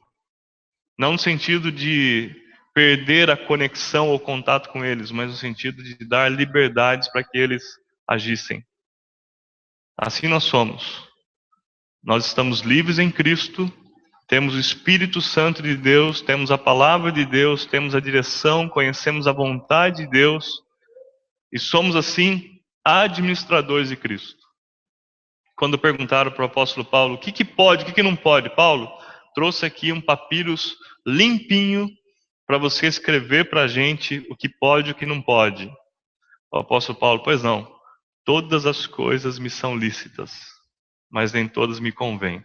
Não 0.97 1.13
no 1.13 1.17
sentido 1.17 1.71
de 1.71 2.35
perder 2.73 3.29
a 3.29 3.37
conexão 3.37 4.09
ou 4.09 4.19
contato 4.19 4.69
com 4.69 4.83
eles, 4.83 5.11
mas 5.11 5.29
no 5.29 5.35
sentido 5.35 5.83
de 5.83 5.95
dar 6.07 6.31
liberdades 6.31 7.11
para 7.11 7.23
que 7.23 7.37
eles 7.37 7.63
agissem. 8.07 8.63
Assim 9.97 10.27
nós 10.27 10.43
somos. 10.43 11.07
Nós 12.03 12.25
estamos 12.25 12.61
livres 12.61 12.99
em 12.99 13.11
Cristo, 13.11 13.71
temos 14.27 14.55
o 14.55 14.59
Espírito 14.59 15.21
Santo 15.21 15.61
de 15.61 15.75
Deus, 15.75 16.21
temos 16.21 16.51
a 16.51 16.57
palavra 16.57 17.11
de 17.11 17.25
Deus, 17.25 17.65
temos 17.65 17.93
a 17.93 17.99
direção, 17.99 18.69
conhecemos 18.69 19.27
a 19.27 19.33
vontade 19.33 20.03
de 20.03 20.09
Deus 20.09 20.61
e 21.51 21.59
somos 21.59 21.95
assim 21.95 22.61
administradores 22.85 23.89
de 23.89 23.97
Cristo. 23.97 24.39
Quando 25.57 25.77
perguntaram 25.77 26.31
para 26.31 26.43
o 26.43 26.45
apóstolo 26.45 26.85
Paulo 26.85 27.15
o 27.15 27.17
que, 27.17 27.31
que 27.33 27.43
pode, 27.43 27.83
o 27.83 27.85
que, 27.85 27.91
que 27.91 28.03
não 28.03 28.15
pode, 28.15 28.55
Paulo, 28.55 28.89
trouxe 29.33 29.65
aqui 29.65 29.91
um 29.91 29.99
papyrus 29.99 30.77
limpinho 31.05 31.89
para 32.49 32.57
você 32.57 32.87
escrever 32.87 33.47
para 33.47 33.61
a 33.61 33.67
gente 33.67 34.25
o 34.27 34.35
que 34.35 34.49
pode 34.49 34.89
e 34.89 34.91
o 34.91 34.95
que 34.95 35.05
não 35.05 35.21
pode. 35.21 35.71
O 36.51 36.57
apóstolo 36.57 36.97
Paulo, 36.97 37.21
pois 37.21 37.43
não, 37.43 37.71
todas 38.25 38.65
as 38.65 38.87
coisas 38.87 39.37
me 39.37 39.51
são 39.51 39.77
lícitas, 39.77 40.31
mas 41.11 41.31
nem 41.31 41.47
todas 41.47 41.79
me 41.79 41.91
convêm. 41.91 42.43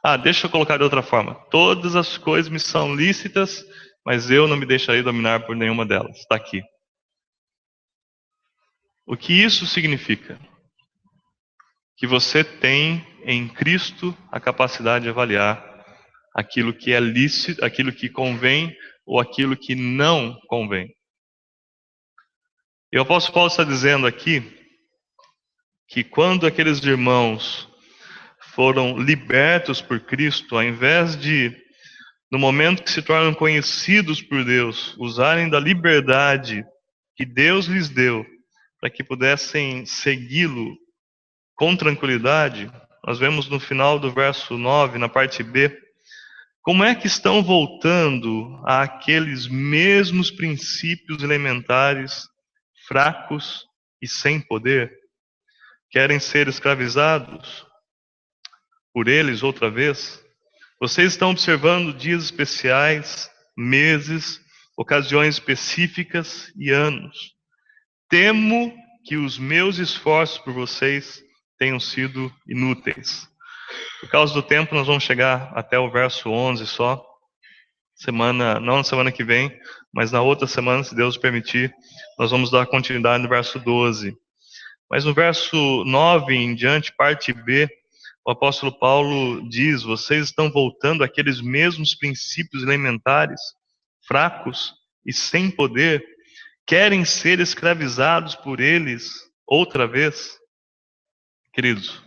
Ah, 0.00 0.16
deixa 0.16 0.46
eu 0.46 0.50
colocar 0.50 0.76
de 0.76 0.84
outra 0.84 1.02
forma. 1.02 1.34
Todas 1.50 1.96
as 1.96 2.16
coisas 2.16 2.48
me 2.48 2.60
são 2.60 2.94
lícitas, 2.94 3.64
mas 4.06 4.30
eu 4.30 4.46
não 4.46 4.56
me 4.56 4.64
deixarei 4.64 5.02
dominar 5.02 5.44
por 5.44 5.56
nenhuma 5.56 5.84
delas. 5.84 6.16
Está 6.16 6.36
aqui. 6.36 6.62
O 9.04 9.16
que 9.16 9.32
isso 9.32 9.66
significa? 9.66 10.38
Que 11.96 12.06
você 12.06 12.44
tem 12.44 13.04
em 13.24 13.48
Cristo 13.48 14.16
a 14.30 14.38
capacidade 14.38 15.02
de 15.02 15.10
avaliar 15.10 15.68
aquilo 16.32 16.72
que 16.72 16.92
é 16.92 17.00
lícito, 17.00 17.64
aquilo 17.64 17.92
que 17.92 18.08
convém 18.08 18.72
ou 19.06 19.20
aquilo 19.20 19.56
que 19.56 19.74
não 19.74 20.38
convém. 20.46 20.94
E 22.92 22.98
o 22.98 23.02
apóstolo 23.02 23.34
Paulo 23.34 23.50
está 23.50 23.64
dizendo 23.64 24.06
aqui 24.06 24.42
que 25.88 26.02
quando 26.02 26.46
aqueles 26.46 26.82
irmãos 26.84 27.68
foram 28.54 28.98
libertos 28.98 29.80
por 29.80 30.00
Cristo, 30.00 30.56
ao 30.56 30.62
invés 30.62 31.16
de, 31.16 31.56
no 32.30 32.38
momento 32.38 32.82
que 32.82 32.90
se 32.90 33.02
tornam 33.02 33.32
conhecidos 33.34 34.20
por 34.20 34.44
Deus, 34.44 34.96
usarem 34.98 35.48
da 35.48 35.58
liberdade 35.58 36.64
que 37.16 37.24
Deus 37.24 37.66
lhes 37.66 37.88
deu 37.88 38.24
para 38.80 38.90
que 38.90 39.04
pudessem 39.04 39.84
segui-lo 39.84 40.76
com 41.54 41.76
tranquilidade, 41.76 42.70
nós 43.04 43.18
vemos 43.18 43.48
no 43.48 43.60
final 43.60 43.98
do 43.98 44.10
verso 44.10 44.56
9, 44.56 44.98
na 44.98 45.08
parte 45.08 45.42
B, 45.42 45.76
como 46.62 46.84
é 46.84 46.94
que 46.94 47.06
estão 47.06 47.42
voltando 47.42 48.60
àqueles 48.66 49.48
mesmos 49.48 50.30
princípios 50.30 51.22
elementares, 51.22 52.28
fracos 52.86 53.64
e 54.00 54.06
sem 54.06 54.40
poder? 54.40 54.92
Querem 55.90 56.20
ser 56.20 56.48
escravizados 56.48 57.66
por 58.92 59.08
eles 59.08 59.42
outra 59.42 59.70
vez? 59.70 60.22
Vocês 60.78 61.12
estão 61.12 61.30
observando 61.30 61.94
dias 61.94 62.24
especiais, 62.24 63.30
meses, 63.56 64.40
ocasiões 64.76 65.36
específicas 65.36 66.52
e 66.56 66.70
anos. 66.70 67.34
Temo 68.08 68.74
que 69.04 69.16
os 69.16 69.38
meus 69.38 69.78
esforços 69.78 70.38
por 70.38 70.52
vocês 70.52 71.22
tenham 71.58 71.80
sido 71.80 72.30
inúteis. 72.46 73.28
Por 74.00 74.08
causa 74.08 74.32
do 74.32 74.42
tempo, 74.42 74.74
nós 74.74 74.86
vamos 74.86 75.04
chegar 75.04 75.52
até 75.54 75.78
o 75.78 75.90
verso 75.90 76.30
11 76.30 76.66
só. 76.66 77.06
Semana, 77.94 78.58
não 78.58 78.78
na 78.78 78.84
semana 78.84 79.12
que 79.12 79.22
vem, 79.22 79.54
mas 79.92 80.10
na 80.10 80.22
outra 80.22 80.46
semana, 80.46 80.82
se 80.82 80.94
Deus 80.94 81.18
permitir, 81.18 81.70
nós 82.18 82.30
vamos 82.30 82.50
dar 82.50 82.64
continuidade 82.64 83.22
no 83.22 83.28
verso 83.28 83.58
12. 83.58 84.16
Mas 84.88 85.04
no 85.04 85.12
verso 85.12 85.84
9 85.84 86.34
em 86.34 86.54
diante, 86.54 86.94
parte 86.96 87.30
B, 87.34 87.68
o 88.24 88.30
apóstolo 88.30 88.72
Paulo 88.78 89.46
diz: 89.50 89.82
Vocês 89.82 90.26
estão 90.26 90.50
voltando 90.50 91.04
àqueles 91.04 91.42
mesmos 91.42 91.94
princípios 91.94 92.62
elementares, 92.62 93.40
fracos 94.08 94.72
e 95.04 95.12
sem 95.12 95.50
poder, 95.50 96.02
querem 96.66 97.04
ser 97.04 97.38
escravizados 97.38 98.34
por 98.34 98.60
eles 98.60 99.12
outra 99.46 99.86
vez? 99.86 100.38
Queridos, 101.52 102.02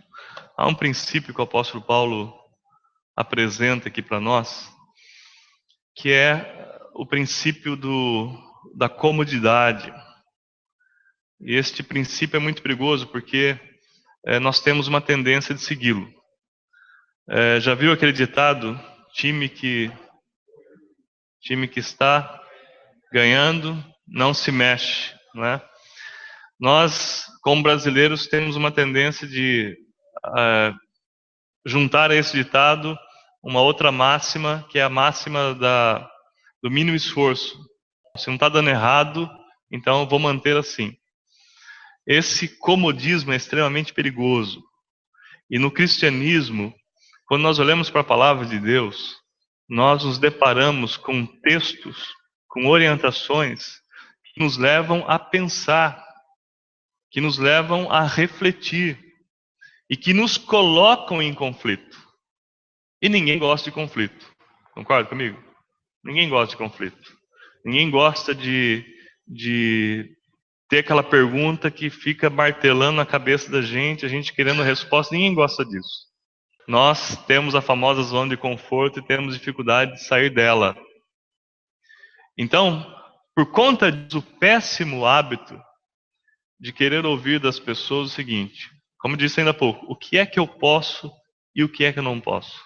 Há 0.56 0.68
um 0.68 0.74
princípio 0.74 1.34
que 1.34 1.40
o 1.40 1.44
apóstolo 1.44 1.82
Paulo 1.82 2.32
apresenta 3.16 3.88
aqui 3.88 4.00
para 4.00 4.20
nós, 4.20 4.72
que 5.96 6.12
é 6.12 6.78
o 6.94 7.04
princípio 7.04 7.74
do, 7.74 8.32
da 8.76 8.88
comodidade. 8.88 9.92
E 11.40 11.56
este 11.56 11.82
princípio 11.82 12.36
é 12.36 12.40
muito 12.40 12.62
perigoso 12.62 13.08
porque 13.08 13.58
é, 14.24 14.38
nós 14.38 14.60
temos 14.60 14.86
uma 14.86 15.00
tendência 15.00 15.52
de 15.54 15.60
segui-lo. 15.60 16.08
É, 17.28 17.58
já 17.58 17.74
viu 17.74 17.92
aquele 17.92 18.12
ditado? 18.12 18.80
Time 19.14 19.48
que 19.48 19.90
time 21.40 21.66
que 21.66 21.80
está 21.80 22.40
ganhando 23.12 23.84
não 24.06 24.32
se 24.32 24.52
mexe, 24.52 25.14
não 25.34 25.44
é? 25.44 25.68
Nós, 26.58 27.26
como 27.42 27.62
brasileiros, 27.62 28.28
temos 28.28 28.56
uma 28.56 28.70
tendência 28.70 29.26
de 29.26 29.76
uh, 30.28 30.78
juntar 31.66 32.10
a 32.10 32.14
esse 32.14 32.36
ditado 32.36 32.98
uma 33.42 33.60
outra 33.60 33.92
máxima, 33.92 34.66
que 34.70 34.78
é 34.78 34.82
a 34.82 34.88
máxima 34.88 35.54
da, 35.54 36.10
do 36.62 36.70
mínimo 36.70 36.96
esforço. 36.96 37.58
Se 38.16 38.28
não 38.28 38.34
está 38.34 38.48
dando 38.48 38.70
errado, 38.70 39.30
então 39.70 40.08
vou 40.08 40.18
manter 40.18 40.56
assim. 40.56 40.96
Esse 42.06 42.48
comodismo 42.58 43.32
é 43.32 43.36
extremamente 43.36 43.92
perigoso. 43.92 44.62
E 45.50 45.58
no 45.58 45.70
cristianismo, 45.70 46.74
quando 47.26 47.42
nós 47.42 47.58
olhamos 47.58 47.90
para 47.90 48.00
a 48.00 48.04
palavra 48.04 48.46
de 48.46 48.58
Deus, 48.58 49.16
nós 49.68 50.04
nos 50.04 50.18
deparamos 50.18 50.96
com 50.96 51.26
textos, 51.26 52.14
com 52.48 52.66
orientações 52.66 53.80
que 54.32 54.42
nos 54.42 54.56
levam 54.56 55.04
a 55.06 55.18
pensar, 55.18 56.02
que 57.10 57.20
nos 57.20 57.38
levam 57.38 57.90
a 57.90 58.06
refletir 58.06 59.03
e 59.88 59.96
que 59.96 60.14
nos 60.14 60.38
colocam 60.38 61.22
em 61.22 61.34
conflito. 61.34 61.98
E 63.02 63.08
ninguém 63.08 63.38
gosta 63.38 63.70
de 63.70 63.74
conflito. 63.74 64.32
Concorda 64.72 65.08
comigo? 65.08 65.42
Ninguém 66.02 66.28
gosta 66.28 66.50
de 66.50 66.56
conflito. 66.56 67.16
Ninguém 67.64 67.90
gosta 67.90 68.34
de, 68.34 68.84
de 69.26 70.10
ter 70.68 70.78
aquela 70.78 71.02
pergunta 71.02 71.70
que 71.70 71.90
fica 71.90 72.28
martelando 72.28 72.96
na 72.96 73.06
cabeça 73.06 73.50
da 73.50 73.62
gente, 73.62 74.04
a 74.04 74.08
gente 74.08 74.32
querendo 74.32 74.62
resposta. 74.62 75.14
Ninguém 75.14 75.34
gosta 75.34 75.64
disso. 75.64 76.08
Nós 76.66 77.16
temos 77.26 77.54
a 77.54 77.60
famosa 77.60 78.02
zona 78.02 78.30
de 78.30 78.36
conforto 78.36 78.98
e 78.98 79.06
temos 79.06 79.38
dificuldade 79.38 79.92
de 79.92 80.04
sair 80.04 80.30
dela. 80.30 80.76
Então, 82.38 82.84
por 83.34 83.50
conta 83.52 83.92
do 83.92 84.22
péssimo 84.22 85.04
hábito 85.04 85.60
de 86.58 86.72
querer 86.72 87.04
ouvir 87.04 87.38
das 87.38 87.58
pessoas 87.58 88.10
o 88.10 88.14
seguinte, 88.14 88.70
como 89.04 89.18
disse 89.18 89.38
ainda 89.38 89.50
há 89.50 89.54
pouco, 89.54 89.84
o 89.86 89.94
que 89.94 90.16
é 90.16 90.24
que 90.24 90.40
eu 90.40 90.48
posso 90.48 91.12
e 91.54 91.62
o 91.62 91.68
que 91.68 91.84
é 91.84 91.92
que 91.92 91.98
eu 91.98 92.02
não 92.02 92.18
posso? 92.18 92.58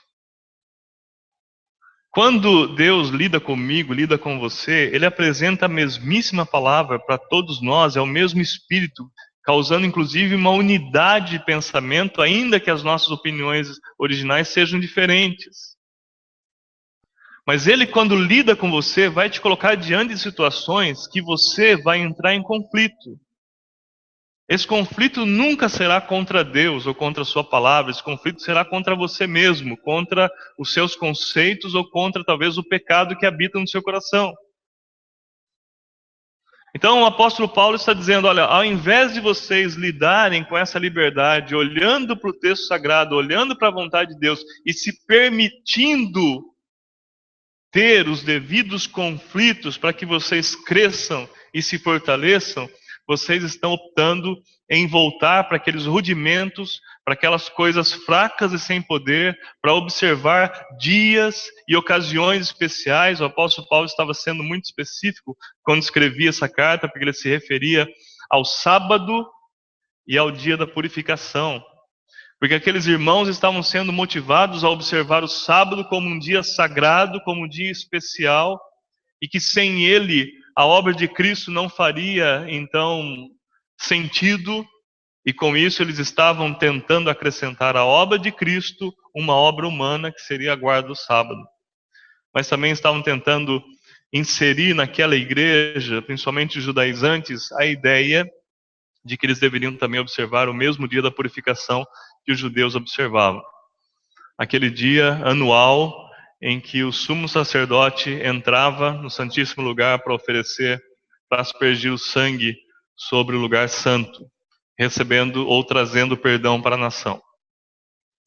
Quando 2.13 2.77
Deus 2.77 3.09
lida 3.09 3.41
comigo, 3.41 3.93
lida 3.93 4.17
com 4.17 4.39
você, 4.39 4.89
Ele 4.95 5.05
apresenta 5.05 5.67
a 5.67 5.69
mesmíssima 5.69 6.47
palavra 6.47 6.97
para 6.97 7.19
todos 7.19 7.61
nós, 7.61 7.97
é 7.97 8.01
o 8.01 8.07
mesmo 8.07 8.41
Espírito 8.41 9.11
causando 9.43 9.85
inclusive 9.85 10.37
uma 10.37 10.51
unidade 10.51 11.33
de 11.33 11.45
pensamento, 11.45 12.23
ainda 12.23 12.61
que 12.61 12.71
as 12.71 12.85
nossas 12.85 13.09
opiniões 13.11 13.71
originais 13.99 14.47
sejam 14.47 14.79
diferentes. 14.79 15.77
Mas 17.45 17.67
ele, 17.67 17.85
quando 17.85 18.15
lida 18.15 18.55
com 18.55 18.71
você, 18.71 19.09
vai 19.09 19.29
te 19.29 19.41
colocar 19.41 19.75
diante 19.75 20.15
de 20.15 20.21
situações 20.21 21.09
que 21.09 21.21
você 21.21 21.77
vai 21.77 21.99
entrar 21.99 22.33
em 22.33 22.45
conflito. 22.45 23.19
Esse 24.49 24.67
conflito 24.67 25.27
nunca 25.27 25.69
será 25.69 26.01
contra 26.01 26.43
Deus 26.43 26.87
ou 26.87 26.95
contra 26.95 27.23
a 27.23 27.27
Sua 27.27 27.45
palavra, 27.45 27.91
esse 27.91 28.03
conflito 28.03 28.41
será 28.41 28.65
contra 28.65 28.97
você 28.97 29.27
mesmo, 29.27 29.77
contra 29.77 30.31
os 30.59 30.73
seus 30.73 30.97
conceitos 30.97 31.75
ou 31.75 31.89
contra 31.89 32.25
talvez 32.25 32.57
o 32.57 32.65
pecado 32.65 33.17
que 33.17 33.27
habita 33.27 33.59
no 33.59 33.69
seu 33.69 33.83
coração. 33.83 34.35
Então 36.75 37.03
o 37.03 37.07
apóstolo 37.07 37.49
Paulo 37.49 37.77
está 37.77 37.93
dizendo: 37.93 38.27
olha, 38.27 38.45
ao 38.45 38.65
invés 38.65 39.13
de 39.13 39.21
vocês 39.21 39.75
lidarem 39.75 40.45
com 40.45 40.57
essa 40.57 40.79
liberdade, 40.79 41.55
olhando 41.55 42.17
para 42.17 42.31
o 42.31 42.39
texto 42.39 42.67
sagrado, 42.67 43.17
olhando 43.17 43.57
para 43.57 43.69
a 43.69 43.73
vontade 43.73 44.15
de 44.15 44.21
Deus 44.21 44.43
e 44.65 44.73
se 44.73 45.05
permitindo 45.05 46.43
ter 47.71 48.09
os 48.09 48.23
devidos 48.23 48.87
conflitos 48.87 49.77
para 49.77 49.93
que 49.93 50.07
vocês 50.07 50.57
cresçam 50.57 51.29
e 51.53 51.61
se 51.61 51.79
fortaleçam, 51.79 52.69
vocês 53.09 53.43
estão 53.43 53.73
optando 53.73 54.37
em 54.71 54.87
voltar 54.87 55.45
para 55.45 55.57
aqueles 55.57 55.87
rudimentos, 55.87 56.79
para 57.03 57.15
aquelas 57.15 57.49
coisas 57.49 57.91
fracas 57.91 58.53
e 58.53 58.59
sem 58.59 58.83
poder, 58.83 59.35
para 59.63 59.73
observar 59.73 60.53
dias 60.79 61.47
e 61.67 61.75
ocasiões 61.75 62.43
especiais. 62.43 63.23
O 63.23 63.25
apóstolo 63.25 63.67
Paulo 63.67 63.87
estava 63.87 64.13
sendo 64.13 64.45
muito 64.45 64.67
específico 64.67 65.35
quando 65.63 65.81
escrevia 65.83 66.29
essa 66.29 66.51
carta, 66.51 66.87
porque 66.87 67.03
ele 67.03 67.15
se 67.15 67.31
referia 67.31 67.89
ao 68.29 68.45
sábado 68.45 69.27
e 70.07 70.19
ao 70.19 70.31
dia 70.31 70.59
da 70.59 70.67
purificação. 70.67 71.65
Porque 72.39 72.55
aqueles 72.55 72.87
irmãos 72.87 73.27
estavam 73.27 73.63
sendo 73.63 73.91
motivados 73.91 74.63
a 74.63 74.69
observar 74.69 75.25
o 75.25 75.29
sábado 75.29 75.83
como 75.87 76.09
um 76.09 76.19
dia 76.19 76.43
sagrado, 76.43 77.23
como 77.23 77.45
um 77.45 77.49
dia 77.49 77.71
especial, 77.71 78.61
e 79.21 79.27
que 79.27 79.41
sem 79.41 79.85
ele 79.85 80.31
a 80.59 80.67
obra 80.67 80.93
de 80.93 81.07
Cristo 81.07 81.53
não 81.53 81.69
faria 81.69 82.45
então 82.49 83.31
sentido, 83.79 84.67
e 85.25 85.33
com 85.33 85.57
isso 85.57 85.81
eles 85.81 86.01
estavam 86.01 86.53
tentando 86.53 87.09
acrescentar 87.09 87.77
à 87.77 87.85
obra 87.85 88.19
de 88.19 88.33
Cristo 88.33 88.93
uma 89.15 89.35
obra 89.35 89.69
humana 89.69 90.11
que 90.11 90.21
seria 90.21 90.53
a 90.53 90.57
guarda 90.57 90.89
do 90.89 90.97
sábado. 90.97 91.41
Mas 92.35 92.49
também 92.49 92.73
estavam 92.73 93.01
tentando 93.01 93.63
inserir 94.13 94.75
naquela 94.75 95.15
igreja, 95.15 96.03
principalmente 96.03 96.59
os 96.59 96.65
judaizantes, 96.65 97.53
a 97.53 97.65
ideia 97.65 98.29
de 99.05 99.17
que 99.17 99.27
eles 99.27 99.39
deveriam 99.39 99.77
também 99.77 100.01
observar 100.01 100.49
o 100.49 100.55
mesmo 100.55 100.89
dia 100.89 101.01
da 101.01 101.11
purificação 101.13 101.87
que 102.25 102.33
os 102.33 102.39
judeus 102.41 102.75
observavam. 102.75 103.41
Aquele 104.37 104.71
dia 104.71 105.21
anual 105.25 106.08
em 106.41 106.61
que 106.61 106.85
o 106.85 106.93
sumo 106.93 107.29
sacerdote 107.29 108.11
entrava 108.11 108.93
no 108.93 109.11
Santíssimo 109.11 109.63
Lugar 109.63 109.99
para 110.01 110.15
oferecer, 110.15 110.81
para 111.29 111.41
aspergir 111.41 111.93
o 111.93 111.99
sangue 111.99 112.57
sobre 112.97 113.37
o 113.37 113.41
lugar 113.41 113.69
santo, 113.69 114.27
recebendo 114.79 115.47
ou 115.47 115.65
trazendo 115.65 116.17
perdão 116.17 116.63
para 116.63 116.77
a 116.77 116.79
nação. 116.79 117.21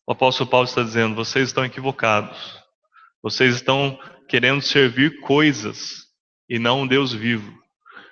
O 0.05 0.11
apóstolo 0.11 0.49
Paulo 0.49 0.67
está 0.67 0.83
dizendo: 0.83 1.15
vocês 1.15 1.49
estão 1.49 1.63
equivocados, 1.63 2.59
vocês 3.23 3.55
estão 3.55 3.97
querendo 4.27 4.61
servir 4.61 5.19
coisas 5.21 6.05
e 6.49 6.59
não 6.59 6.81
um 6.81 6.87
Deus 6.87 7.13
vivo. 7.13 7.59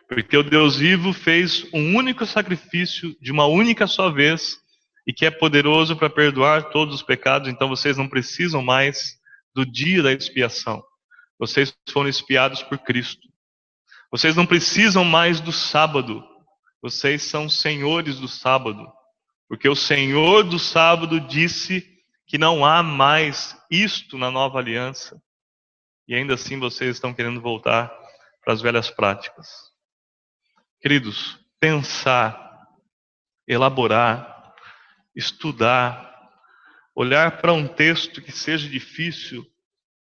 Porque 0.08 0.36
o 0.36 0.44
Deus 0.44 0.78
vivo 0.78 1.14
fez 1.14 1.68
um 1.74 1.96
único 1.96 2.26
sacrifício 2.26 3.16
de 3.22 3.32
uma 3.32 3.46
única 3.46 3.86
só 3.86 4.10
vez 4.10 4.58
e 5.06 5.14
que 5.14 5.26
é 5.26 5.32
poderoso 5.32 5.96
para 5.96 6.10
perdoar 6.10 6.70
todos 6.70 6.96
os 6.96 7.04
pecados, 7.04 7.50
então 7.50 7.68
vocês 7.68 7.98
não 7.98 8.08
precisam 8.08 8.62
mais 8.62 9.19
do 9.54 9.66
dia 9.66 10.04
da 10.04 10.12
expiação. 10.12 10.84
Vocês 11.38 11.74
foram 11.90 12.10
expiados 12.10 12.62
por 12.64 12.78
Cristo. 12.80 13.28
Vocês 14.12 14.36
não 14.36 14.46
precisam 14.46 15.04
mais 15.04 15.40
do 15.40 15.52
sábado. 15.52 16.24
Vocês 16.82 17.24
são 17.24 17.50
senhores 17.50 18.20
do 18.20 18.28
sábado. 18.28 18.92
Porque 19.48 19.68
o 19.68 19.76
Senhor 19.76 20.44
do 20.44 20.60
sábado 20.60 21.20
disse 21.20 21.88
que 22.28 22.38
não 22.38 22.64
há 22.64 22.84
mais 22.84 23.58
isto 23.72 24.18
na 24.18 24.30
nova 24.30 24.60
aliança. 24.60 25.22
E 26.08 26.16
ainda 26.16 26.34
assim 26.34 26.60
vocês 26.60 26.96
estão 26.96 27.14
querendo 27.14 27.42
voltar 27.42 27.92
para 28.44 28.54
as 28.54 28.62
velhas 28.62 28.90
práticas. 28.90 29.48
Queridos, 30.82 31.40
pensar, 31.60 32.68
elaborar, 33.48 34.54
estudar, 35.16 36.09
olhar 37.00 37.40
para 37.40 37.54
um 37.54 37.66
texto 37.66 38.22
que 38.22 38.30
seja 38.30 38.68
difícil 38.68 39.46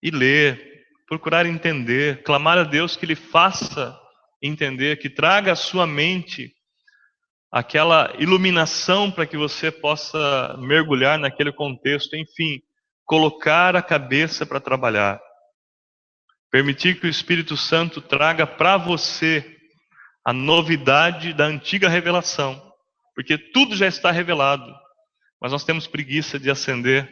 e 0.02 0.10
ler, 0.10 0.84
procurar 1.08 1.46
entender, 1.46 2.22
clamar 2.22 2.58
a 2.58 2.64
Deus 2.64 2.96
que 2.96 3.06
lhe 3.06 3.14
faça 3.14 3.98
entender, 4.42 4.98
que 4.98 5.08
traga 5.08 5.52
à 5.52 5.56
sua 5.56 5.86
mente 5.86 6.54
aquela 7.50 8.14
iluminação 8.18 9.10
para 9.10 9.24
que 9.24 9.38
você 9.38 9.70
possa 9.70 10.54
mergulhar 10.58 11.18
naquele 11.18 11.50
contexto, 11.50 12.14
enfim, 12.14 12.60
colocar 13.06 13.74
a 13.74 13.80
cabeça 13.80 14.44
para 14.44 14.60
trabalhar. 14.60 15.18
Permitir 16.50 17.00
que 17.00 17.06
o 17.06 17.10
Espírito 17.10 17.56
Santo 17.56 18.02
traga 18.02 18.46
para 18.46 18.76
você 18.76 19.56
a 20.22 20.32
novidade 20.34 21.32
da 21.32 21.46
antiga 21.46 21.88
revelação, 21.88 22.62
porque 23.14 23.38
tudo 23.38 23.74
já 23.74 23.86
está 23.86 24.10
revelado 24.10 24.81
mas 25.42 25.50
nós 25.50 25.64
temos 25.64 25.88
preguiça 25.88 26.38
de 26.38 26.48
acender 26.48 27.10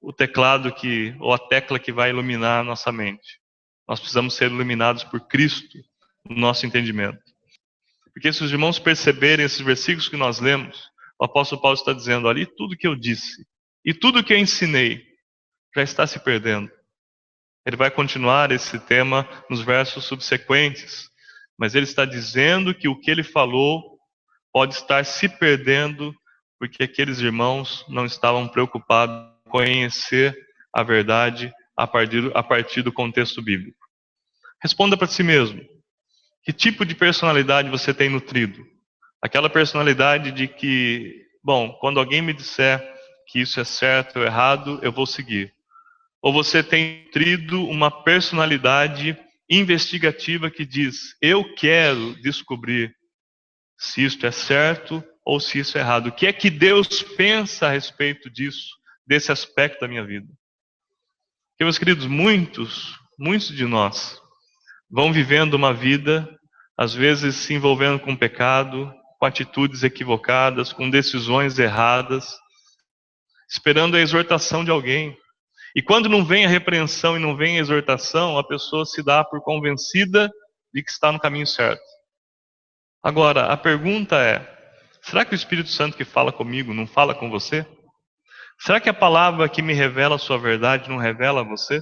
o 0.00 0.10
teclado 0.10 0.72
que 0.72 1.14
ou 1.20 1.34
a 1.34 1.38
tecla 1.38 1.78
que 1.78 1.92
vai 1.92 2.08
iluminar 2.08 2.60
a 2.60 2.64
nossa 2.64 2.90
mente. 2.90 3.38
Nós 3.86 4.00
precisamos 4.00 4.32
ser 4.32 4.46
iluminados 4.46 5.04
por 5.04 5.20
Cristo 5.28 5.78
no 6.24 6.36
nosso 6.36 6.64
entendimento. 6.64 7.18
Porque 8.14 8.32
se 8.32 8.42
os 8.42 8.50
irmãos 8.50 8.78
perceberem 8.78 9.44
esses 9.44 9.60
versículos 9.60 10.08
que 10.08 10.16
nós 10.16 10.40
lemos, 10.40 10.90
o 11.20 11.26
apóstolo 11.26 11.60
Paulo 11.60 11.76
está 11.76 11.92
dizendo 11.92 12.30
ali 12.30 12.46
tudo 12.46 12.78
que 12.78 12.86
eu 12.86 12.96
disse 12.96 13.46
e 13.84 13.92
tudo 13.92 14.24
que 14.24 14.32
eu 14.32 14.38
ensinei 14.38 15.04
já 15.74 15.82
está 15.82 16.06
se 16.06 16.18
perdendo. 16.18 16.72
Ele 17.66 17.76
vai 17.76 17.90
continuar 17.90 18.52
esse 18.52 18.78
tema 18.78 19.28
nos 19.50 19.60
versos 19.60 20.06
subsequentes, 20.06 21.10
mas 21.58 21.74
ele 21.74 21.84
está 21.84 22.06
dizendo 22.06 22.74
que 22.74 22.88
o 22.88 22.98
que 22.98 23.10
ele 23.10 23.22
falou 23.22 23.98
pode 24.50 24.72
estar 24.72 25.04
se 25.04 25.28
perdendo 25.28 26.14
porque 26.58 26.82
aqueles 26.82 27.20
irmãos 27.20 27.84
não 27.88 28.04
estavam 28.04 28.48
preocupados 28.48 29.14
em 29.46 29.50
conhecer 29.50 30.36
a 30.72 30.82
verdade 30.82 31.52
a 31.76 31.86
partir, 31.86 32.30
a 32.34 32.42
partir 32.42 32.82
do 32.82 32.92
contexto 32.92 33.42
bíblico. 33.42 33.86
Responda 34.62 34.96
para 34.96 35.06
si 35.06 35.22
mesmo: 35.22 35.60
que 36.42 36.52
tipo 36.52 36.84
de 36.84 36.94
personalidade 36.94 37.70
você 37.70 37.92
tem 37.92 38.08
nutrido? 38.08 38.64
Aquela 39.20 39.50
personalidade 39.50 40.30
de 40.30 40.46
que, 40.46 41.26
bom, 41.42 41.72
quando 41.80 41.98
alguém 41.98 42.22
me 42.22 42.32
disser 42.32 42.80
que 43.28 43.40
isso 43.40 43.60
é 43.60 43.64
certo 43.64 44.18
ou 44.18 44.24
errado, 44.24 44.78
eu 44.82 44.92
vou 44.92 45.06
seguir. 45.06 45.52
Ou 46.22 46.32
você 46.32 46.62
tem 46.62 47.04
nutrido 47.04 47.66
uma 47.66 47.90
personalidade 47.90 49.18
investigativa 49.48 50.50
que 50.50 50.64
diz: 50.64 51.16
eu 51.20 51.54
quero 51.54 52.14
descobrir 52.22 52.94
se 53.78 54.04
isto 54.04 54.26
é 54.26 54.30
certo 54.30 55.04
ou 55.26 55.40
se 55.40 55.58
isso 55.58 55.76
é 55.76 55.80
errado. 55.80 56.06
O 56.06 56.12
que 56.12 56.24
é 56.24 56.32
que 56.32 56.48
Deus 56.48 57.02
pensa 57.02 57.66
a 57.66 57.70
respeito 57.70 58.30
disso, 58.30 58.68
desse 59.04 59.32
aspecto 59.32 59.80
da 59.80 59.88
minha 59.88 60.06
vida? 60.06 60.28
Porque, 61.50 61.64
meus 61.64 61.78
queridos, 61.78 62.06
muitos, 62.06 62.96
muitos 63.18 63.48
de 63.48 63.64
nós 63.66 64.22
vão 64.88 65.12
vivendo 65.12 65.54
uma 65.54 65.74
vida, 65.74 66.28
às 66.78 66.94
vezes 66.94 67.34
se 67.34 67.52
envolvendo 67.54 67.98
com 67.98 68.14
pecado, 68.14 68.94
com 69.18 69.26
atitudes 69.26 69.82
equivocadas, 69.82 70.72
com 70.72 70.88
decisões 70.88 71.58
erradas, 71.58 72.36
esperando 73.50 73.96
a 73.96 74.00
exortação 74.00 74.64
de 74.64 74.70
alguém. 74.70 75.18
E 75.74 75.82
quando 75.82 76.08
não 76.08 76.24
vem 76.24 76.46
a 76.46 76.48
repreensão 76.48 77.16
e 77.16 77.20
não 77.20 77.36
vem 77.36 77.56
a 77.56 77.60
exortação, 77.60 78.38
a 78.38 78.46
pessoa 78.46 78.86
se 78.86 79.02
dá 79.02 79.24
por 79.24 79.42
convencida 79.42 80.30
de 80.72 80.84
que 80.84 80.90
está 80.90 81.10
no 81.10 81.18
caminho 81.18 81.46
certo. 81.46 81.82
Agora, 83.02 83.46
a 83.46 83.56
pergunta 83.56 84.16
é: 84.16 84.55
será 85.06 85.24
que 85.24 85.32
o 85.32 85.34
Espírito 85.34 85.70
Santo 85.70 85.96
que 85.96 86.04
fala 86.04 86.32
comigo 86.32 86.74
não 86.74 86.86
fala 86.86 87.14
com 87.14 87.30
você? 87.30 87.66
Será 88.58 88.80
que 88.80 88.88
a 88.88 88.94
palavra 88.94 89.48
que 89.48 89.62
me 89.62 89.72
revela 89.72 90.16
a 90.16 90.18
sua 90.18 90.38
verdade 90.38 90.88
não 90.88 90.96
revela 90.96 91.40
a 91.40 91.44
você? 91.44 91.80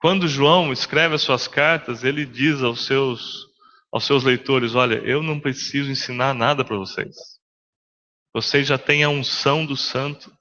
Quando 0.00 0.28
João 0.28 0.72
escreve 0.72 1.14
as 1.14 1.22
suas 1.22 1.48
cartas, 1.48 2.04
ele 2.04 2.24
diz 2.24 2.62
aos 2.62 2.86
seus, 2.86 3.46
aos 3.92 4.04
seus 4.04 4.24
leitores: 4.24 4.74
Olha, 4.74 4.96
eu 4.96 5.22
não 5.22 5.40
preciso 5.40 5.90
ensinar 5.90 6.34
nada 6.34 6.64
para 6.64 6.76
vocês. 6.76 7.16
Vocês 8.32 8.66
já 8.66 8.78
têm 8.78 9.02
a 9.02 9.08
unção 9.08 9.66
do 9.66 9.76
santo. 9.76 10.32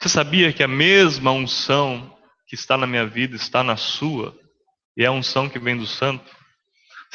Você 0.00 0.08
sabia 0.08 0.52
que 0.52 0.62
a 0.62 0.68
mesma 0.68 1.30
unção 1.30 2.14
que 2.46 2.54
está 2.54 2.76
na 2.76 2.86
minha 2.86 3.06
vida 3.06 3.36
está 3.36 3.64
na 3.64 3.76
sua? 3.76 4.38
E 4.96 5.02
é 5.02 5.06
a 5.06 5.12
unção 5.12 5.48
que 5.48 5.58
vem 5.58 5.76
do 5.76 5.86
santo? 5.86 6.30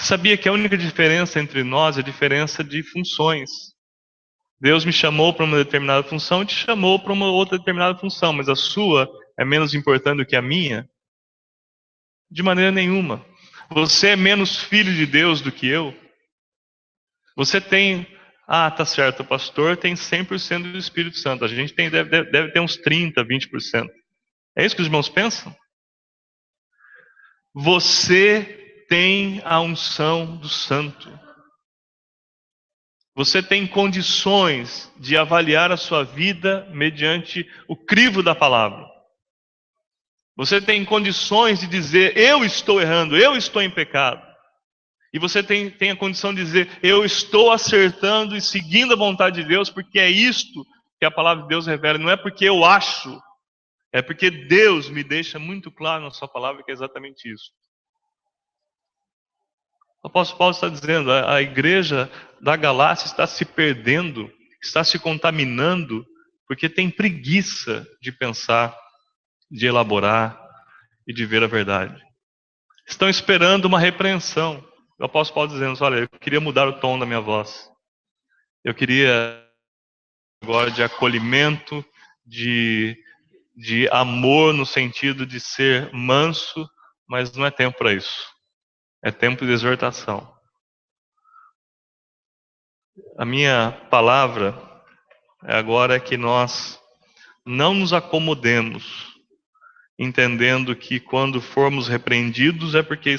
Sabia 0.02 0.38
que 0.38 0.48
a 0.48 0.54
única 0.54 0.78
diferença 0.78 1.40
entre 1.40 1.62
nós 1.62 1.98
é 1.98 2.00
a 2.00 2.04
diferença 2.04 2.64
de 2.64 2.82
funções? 2.82 3.50
Deus 4.60 4.86
me 4.86 4.94
chamou 4.94 5.34
para 5.34 5.46
uma 5.46 5.58
determinada 5.58 6.08
função 6.08 6.42
e 6.42 6.46
te 6.46 6.56
chamou 6.56 7.00
para 7.00 7.12
uma 7.12 7.30
outra 7.30 7.58
determinada 7.58 7.98
função, 7.98 8.32
mas 8.32 8.48
a 8.48 8.56
sua 8.56 9.10
é 9.38 9.44
menos 9.44 9.74
importante 9.74 10.18
do 10.18 10.26
que 10.26 10.36
a 10.36 10.42
minha? 10.42 10.90
De 12.32 12.42
maneira 12.42 12.72
nenhuma. 12.72 13.26
Você 13.70 14.10
é 14.10 14.16
menos 14.16 14.58
filho 14.58 14.94
de 14.94 15.06
Deus 15.06 15.42
do 15.42 15.52
que 15.52 15.68
eu? 15.68 15.94
Você 17.36 17.60
tem, 17.60 18.08
ah, 18.48 18.72
tá 18.72 18.86
certo, 18.86 19.22
o 19.22 19.26
pastor 19.26 19.78
tem 19.78 19.94
100% 19.96 20.72
do 20.72 20.78
Espírito 20.78 21.18
Santo, 21.18 21.44
a 21.44 21.48
gente 21.48 21.74
tem, 21.74 21.90
deve, 21.90 22.24
deve 22.24 22.52
ter 22.52 22.60
uns 22.60 22.78
30%, 22.78 23.14
20%. 23.16 23.88
É 24.58 24.66
isso 24.66 24.76
que 24.76 24.82
os 24.82 24.88
irmãos 24.88 25.10
pensam? 25.10 25.56
Você 27.54 28.59
tem 28.90 29.42
a 29.46 29.62
unção 29.62 30.36
do 30.36 30.50
Santo. 30.50 31.08
Você 33.16 33.44
tem 33.44 33.68
condições 33.68 34.92
de 34.98 35.16
avaliar 35.16 35.72
a 35.72 35.78
sua 35.78 36.04
vida 36.04 36.68
mediante 36.72 37.48
o 37.68 37.76
crivo 37.76 38.24
da 38.24 38.34
palavra. 38.34 38.86
Você 40.36 40.60
tem 40.60 40.84
condições 40.84 41.60
de 41.60 41.68
dizer: 41.68 42.18
eu 42.18 42.44
estou 42.44 42.82
errando, 42.82 43.16
eu 43.16 43.36
estou 43.36 43.62
em 43.62 43.70
pecado. 43.70 44.28
E 45.14 45.20
você 45.20 45.44
tem, 45.44 45.70
tem 45.70 45.92
a 45.92 45.96
condição 45.96 46.34
de 46.34 46.44
dizer: 46.44 46.80
eu 46.82 47.06
estou 47.06 47.52
acertando 47.52 48.36
e 48.36 48.42
seguindo 48.42 48.94
a 48.94 48.98
vontade 48.98 49.42
de 49.42 49.48
Deus, 49.48 49.70
porque 49.70 50.00
é 50.00 50.10
isto 50.10 50.66
que 50.98 51.06
a 51.06 51.12
palavra 51.12 51.44
de 51.44 51.50
Deus 51.50 51.68
revela. 51.68 51.98
Não 51.98 52.10
é 52.10 52.18
porque 52.18 52.46
eu 52.46 52.64
acho, 52.66 53.22
é 53.92 54.02
porque 54.02 54.32
Deus 54.32 54.90
me 54.90 55.04
deixa 55.04 55.38
muito 55.38 55.70
claro 55.70 56.06
na 56.06 56.12
Sua 56.12 56.28
palavra 56.28 56.64
que 56.64 56.72
é 56.72 56.74
exatamente 56.74 57.32
isso. 57.32 57.52
O 60.04 60.08
apóstolo 60.08 60.38
Paulo 60.38 60.54
está 60.54 60.70
dizendo: 60.70 61.12
a, 61.12 61.42
igreja 61.42 62.10
da 62.42 62.56
Galácia 62.56 63.08
está 63.08 63.28
se 63.28 63.44
perdendo, 63.44 64.32
está 64.62 64.84
se 64.84 64.98
contaminando, 64.98 66.06
porque 66.48 66.70
tem 66.70 66.90
preguiça 66.90 67.86
de 68.02 68.12
pensar, 68.12 68.76
de 69.52 69.66
elaborar 69.66 70.40
e 71.08 71.14
de 71.14 71.26
ver 71.26 71.44
a 71.44 71.48
verdade. 71.48 72.02
Estão 72.88 73.10
esperando 73.10 73.66
uma 73.66 73.80
repreensão. 73.80 74.66
O 74.98 75.06
apóstolo 75.06 75.36
Paulo 75.36 75.52
dizendo: 75.52 75.84
Olha, 75.84 76.00
eu 76.00 76.08
queria 76.08 76.40
mudar 76.40 76.68
o 76.68 76.80
tom 76.80 76.98
da 76.98 77.06
minha 77.06 77.22
voz. 77.22 77.70
Eu 78.64 78.74
queria 78.74 79.46
agora 80.42 80.72
de 80.72 80.82
acolhimento, 80.82 81.86
de, 82.26 82.98
de 83.56 83.90
amor 83.90 84.54
no 84.54 84.66
sentido 84.66 85.26
de 85.26 85.40
ser 85.40 85.92
manso, 85.94 86.70
mas 87.08 87.32
não 87.34 87.46
é 87.46 87.52
tempo 87.52 87.78
para 87.78 87.94
isso. 87.94 88.39
É 89.04 89.12
tempo 89.12 89.46
de 89.46 89.52
exortação. 89.52 90.32
A 93.18 93.26
minha 93.26 93.72
palavra 93.90 94.58
agora 95.42 95.96
é 95.96 96.00
que 96.00 96.18
nós 96.18 96.80
não 97.46 97.74
nos 97.74 97.94
acomodemos, 97.94 99.08
entendendo 99.98 100.76
que 100.76 101.00
quando 101.00 101.42
formos 101.42 101.88
repreendidos 101.88 102.76
é 102.76 102.84
porque 102.84 103.16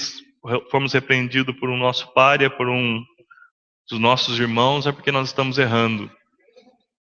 formos 0.70 0.92
repreendidos 0.92 1.58
por 1.58 1.70
um 1.70 1.76
nosso 1.76 2.12
pária, 2.12 2.50
por 2.50 2.68
um 2.68 3.02
dos 3.88 3.98
nossos 3.98 4.38
irmãos, 4.38 4.86
é 4.86 4.92
porque 4.92 5.10
nós 5.10 5.28
estamos 5.28 5.58
errando. 5.58 6.10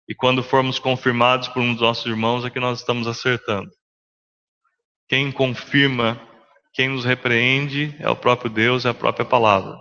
E 0.08 0.14
quando 0.14 0.42
formos 0.42 0.78
confirmados 0.78 1.48
por 1.48 1.60
um 1.60 1.72
dos 1.72 1.82
nossos 1.82 2.06
irmãos, 2.06 2.44
é 2.44 2.50
que 2.50 2.60
nós 2.60 2.78
estamos 2.78 3.06
acertando. 3.06 3.70
Quem 5.08 5.30
confirma 5.30 6.20
quem 6.78 6.90
nos 6.90 7.04
repreende 7.04 7.92
é 7.98 8.08
o 8.08 8.14
próprio 8.14 8.48
Deus, 8.48 8.84
é 8.84 8.90
a 8.90 8.94
própria 8.94 9.26
palavra. 9.26 9.76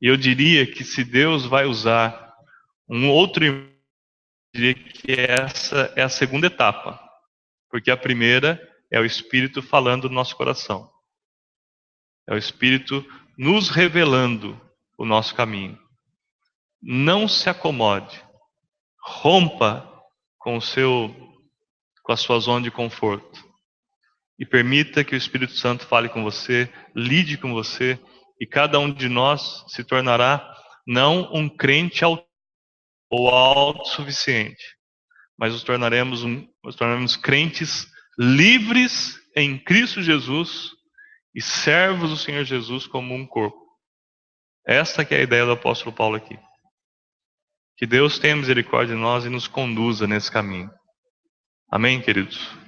E 0.00 0.06
eu 0.06 0.16
diria 0.16 0.66
que 0.66 0.82
se 0.82 1.04
Deus 1.04 1.44
vai 1.44 1.66
usar 1.66 2.34
um 2.88 3.10
outro, 3.10 3.44
eu 3.44 3.70
diria 4.54 4.72
que 4.72 5.12
essa 5.12 5.92
é 5.94 6.00
a 6.00 6.08
segunda 6.08 6.46
etapa, 6.46 6.98
porque 7.68 7.90
a 7.90 7.98
primeira 7.98 8.58
é 8.90 8.98
o 8.98 9.04
Espírito 9.04 9.60
falando 9.60 10.08
no 10.08 10.14
nosso 10.14 10.34
coração. 10.36 10.90
É 12.26 12.32
o 12.32 12.38
Espírito 12.38 13.04
nos 13.36 13.68
revelando 13.68 14.58
o 14.96 15.04
nosso 15.04 15.34
caminho. 15.34 15.78
Não 16.80 17.28
se 17.28 17.50
acomode. 17.50 18.24
Rompa 19.02 19.86
com 20.38 20.56
o 20.56 20.62
seu 20.62 21.14
com 22.02 22.12
a 22.12 22.16
sua 22.16 22.38
zona 22.38 22.64
de 22.64 22.70
conforto 22.70 23.49
e 24.40 24.46
permita 24.46 25.04
que 25.04 25.14
o 25.14 25.18
Espírito 25.18 25.52
Santo 25.52 25.86
fale 25.86 26.08
com 26.08 26.24
você, 26.24 26.72
lide 26.96 27.36
com 27.36 27.52
você, 27.52 28.00
e 28.40 28.46
cada 28.46 28.78
um 28.78 28.90
de 28.90 29.06
nós 29.06 29.66
se 29.68 29.84
tornará 29.84 30.56
não 30.86 31.30
um 31.34 31.46
crente 31.46 32.02
ou 32.06 32.26
autossuficiente, 33.28 34.64
mas 35.38 35.52
nos 35.52 35.62
tornaremos, 35.62 36.24
um, 36.24 36.48
nos 36.64 36.74
tornaremos 36.74 37.16
crentes 37.16 37.86
livres 38.18 39.20
em 39.36 39.58
Cristo 39.58 40.02
Jesus 40.02 40.70
e 41.34 41.42
servos 41.42 42.08
do 42.08 42.16
Senhor 42.16 42.44
Jesus 42.44 42.86
como 42.86 43.14
um 43.14 43.26
corpo. 43.26 43.60
Esta 44.66 45.04
que 45.04 45.14
é 45.14 45.18
a 45.18 45.22
ideia 45.22 45.44
do 45.44 45.52
apóstolo 45.52 45.94
Paulo 45.94 46.16
aqui. 46.16 46.38
Que 47.76 47.86
Deus 47.86 48.18
tenha 48.18 48.36
misericórdia 48.36 48.94
de 48.94 49.00
nós 49.00 49.26
e 49.26 49.28
nos 49.28 49.46
conduza 49.46 50.06
nesse 50.06 50.30
caminho. 50.30 50.70
Amém, 51.70 52.00
queridos? 52.00 52.59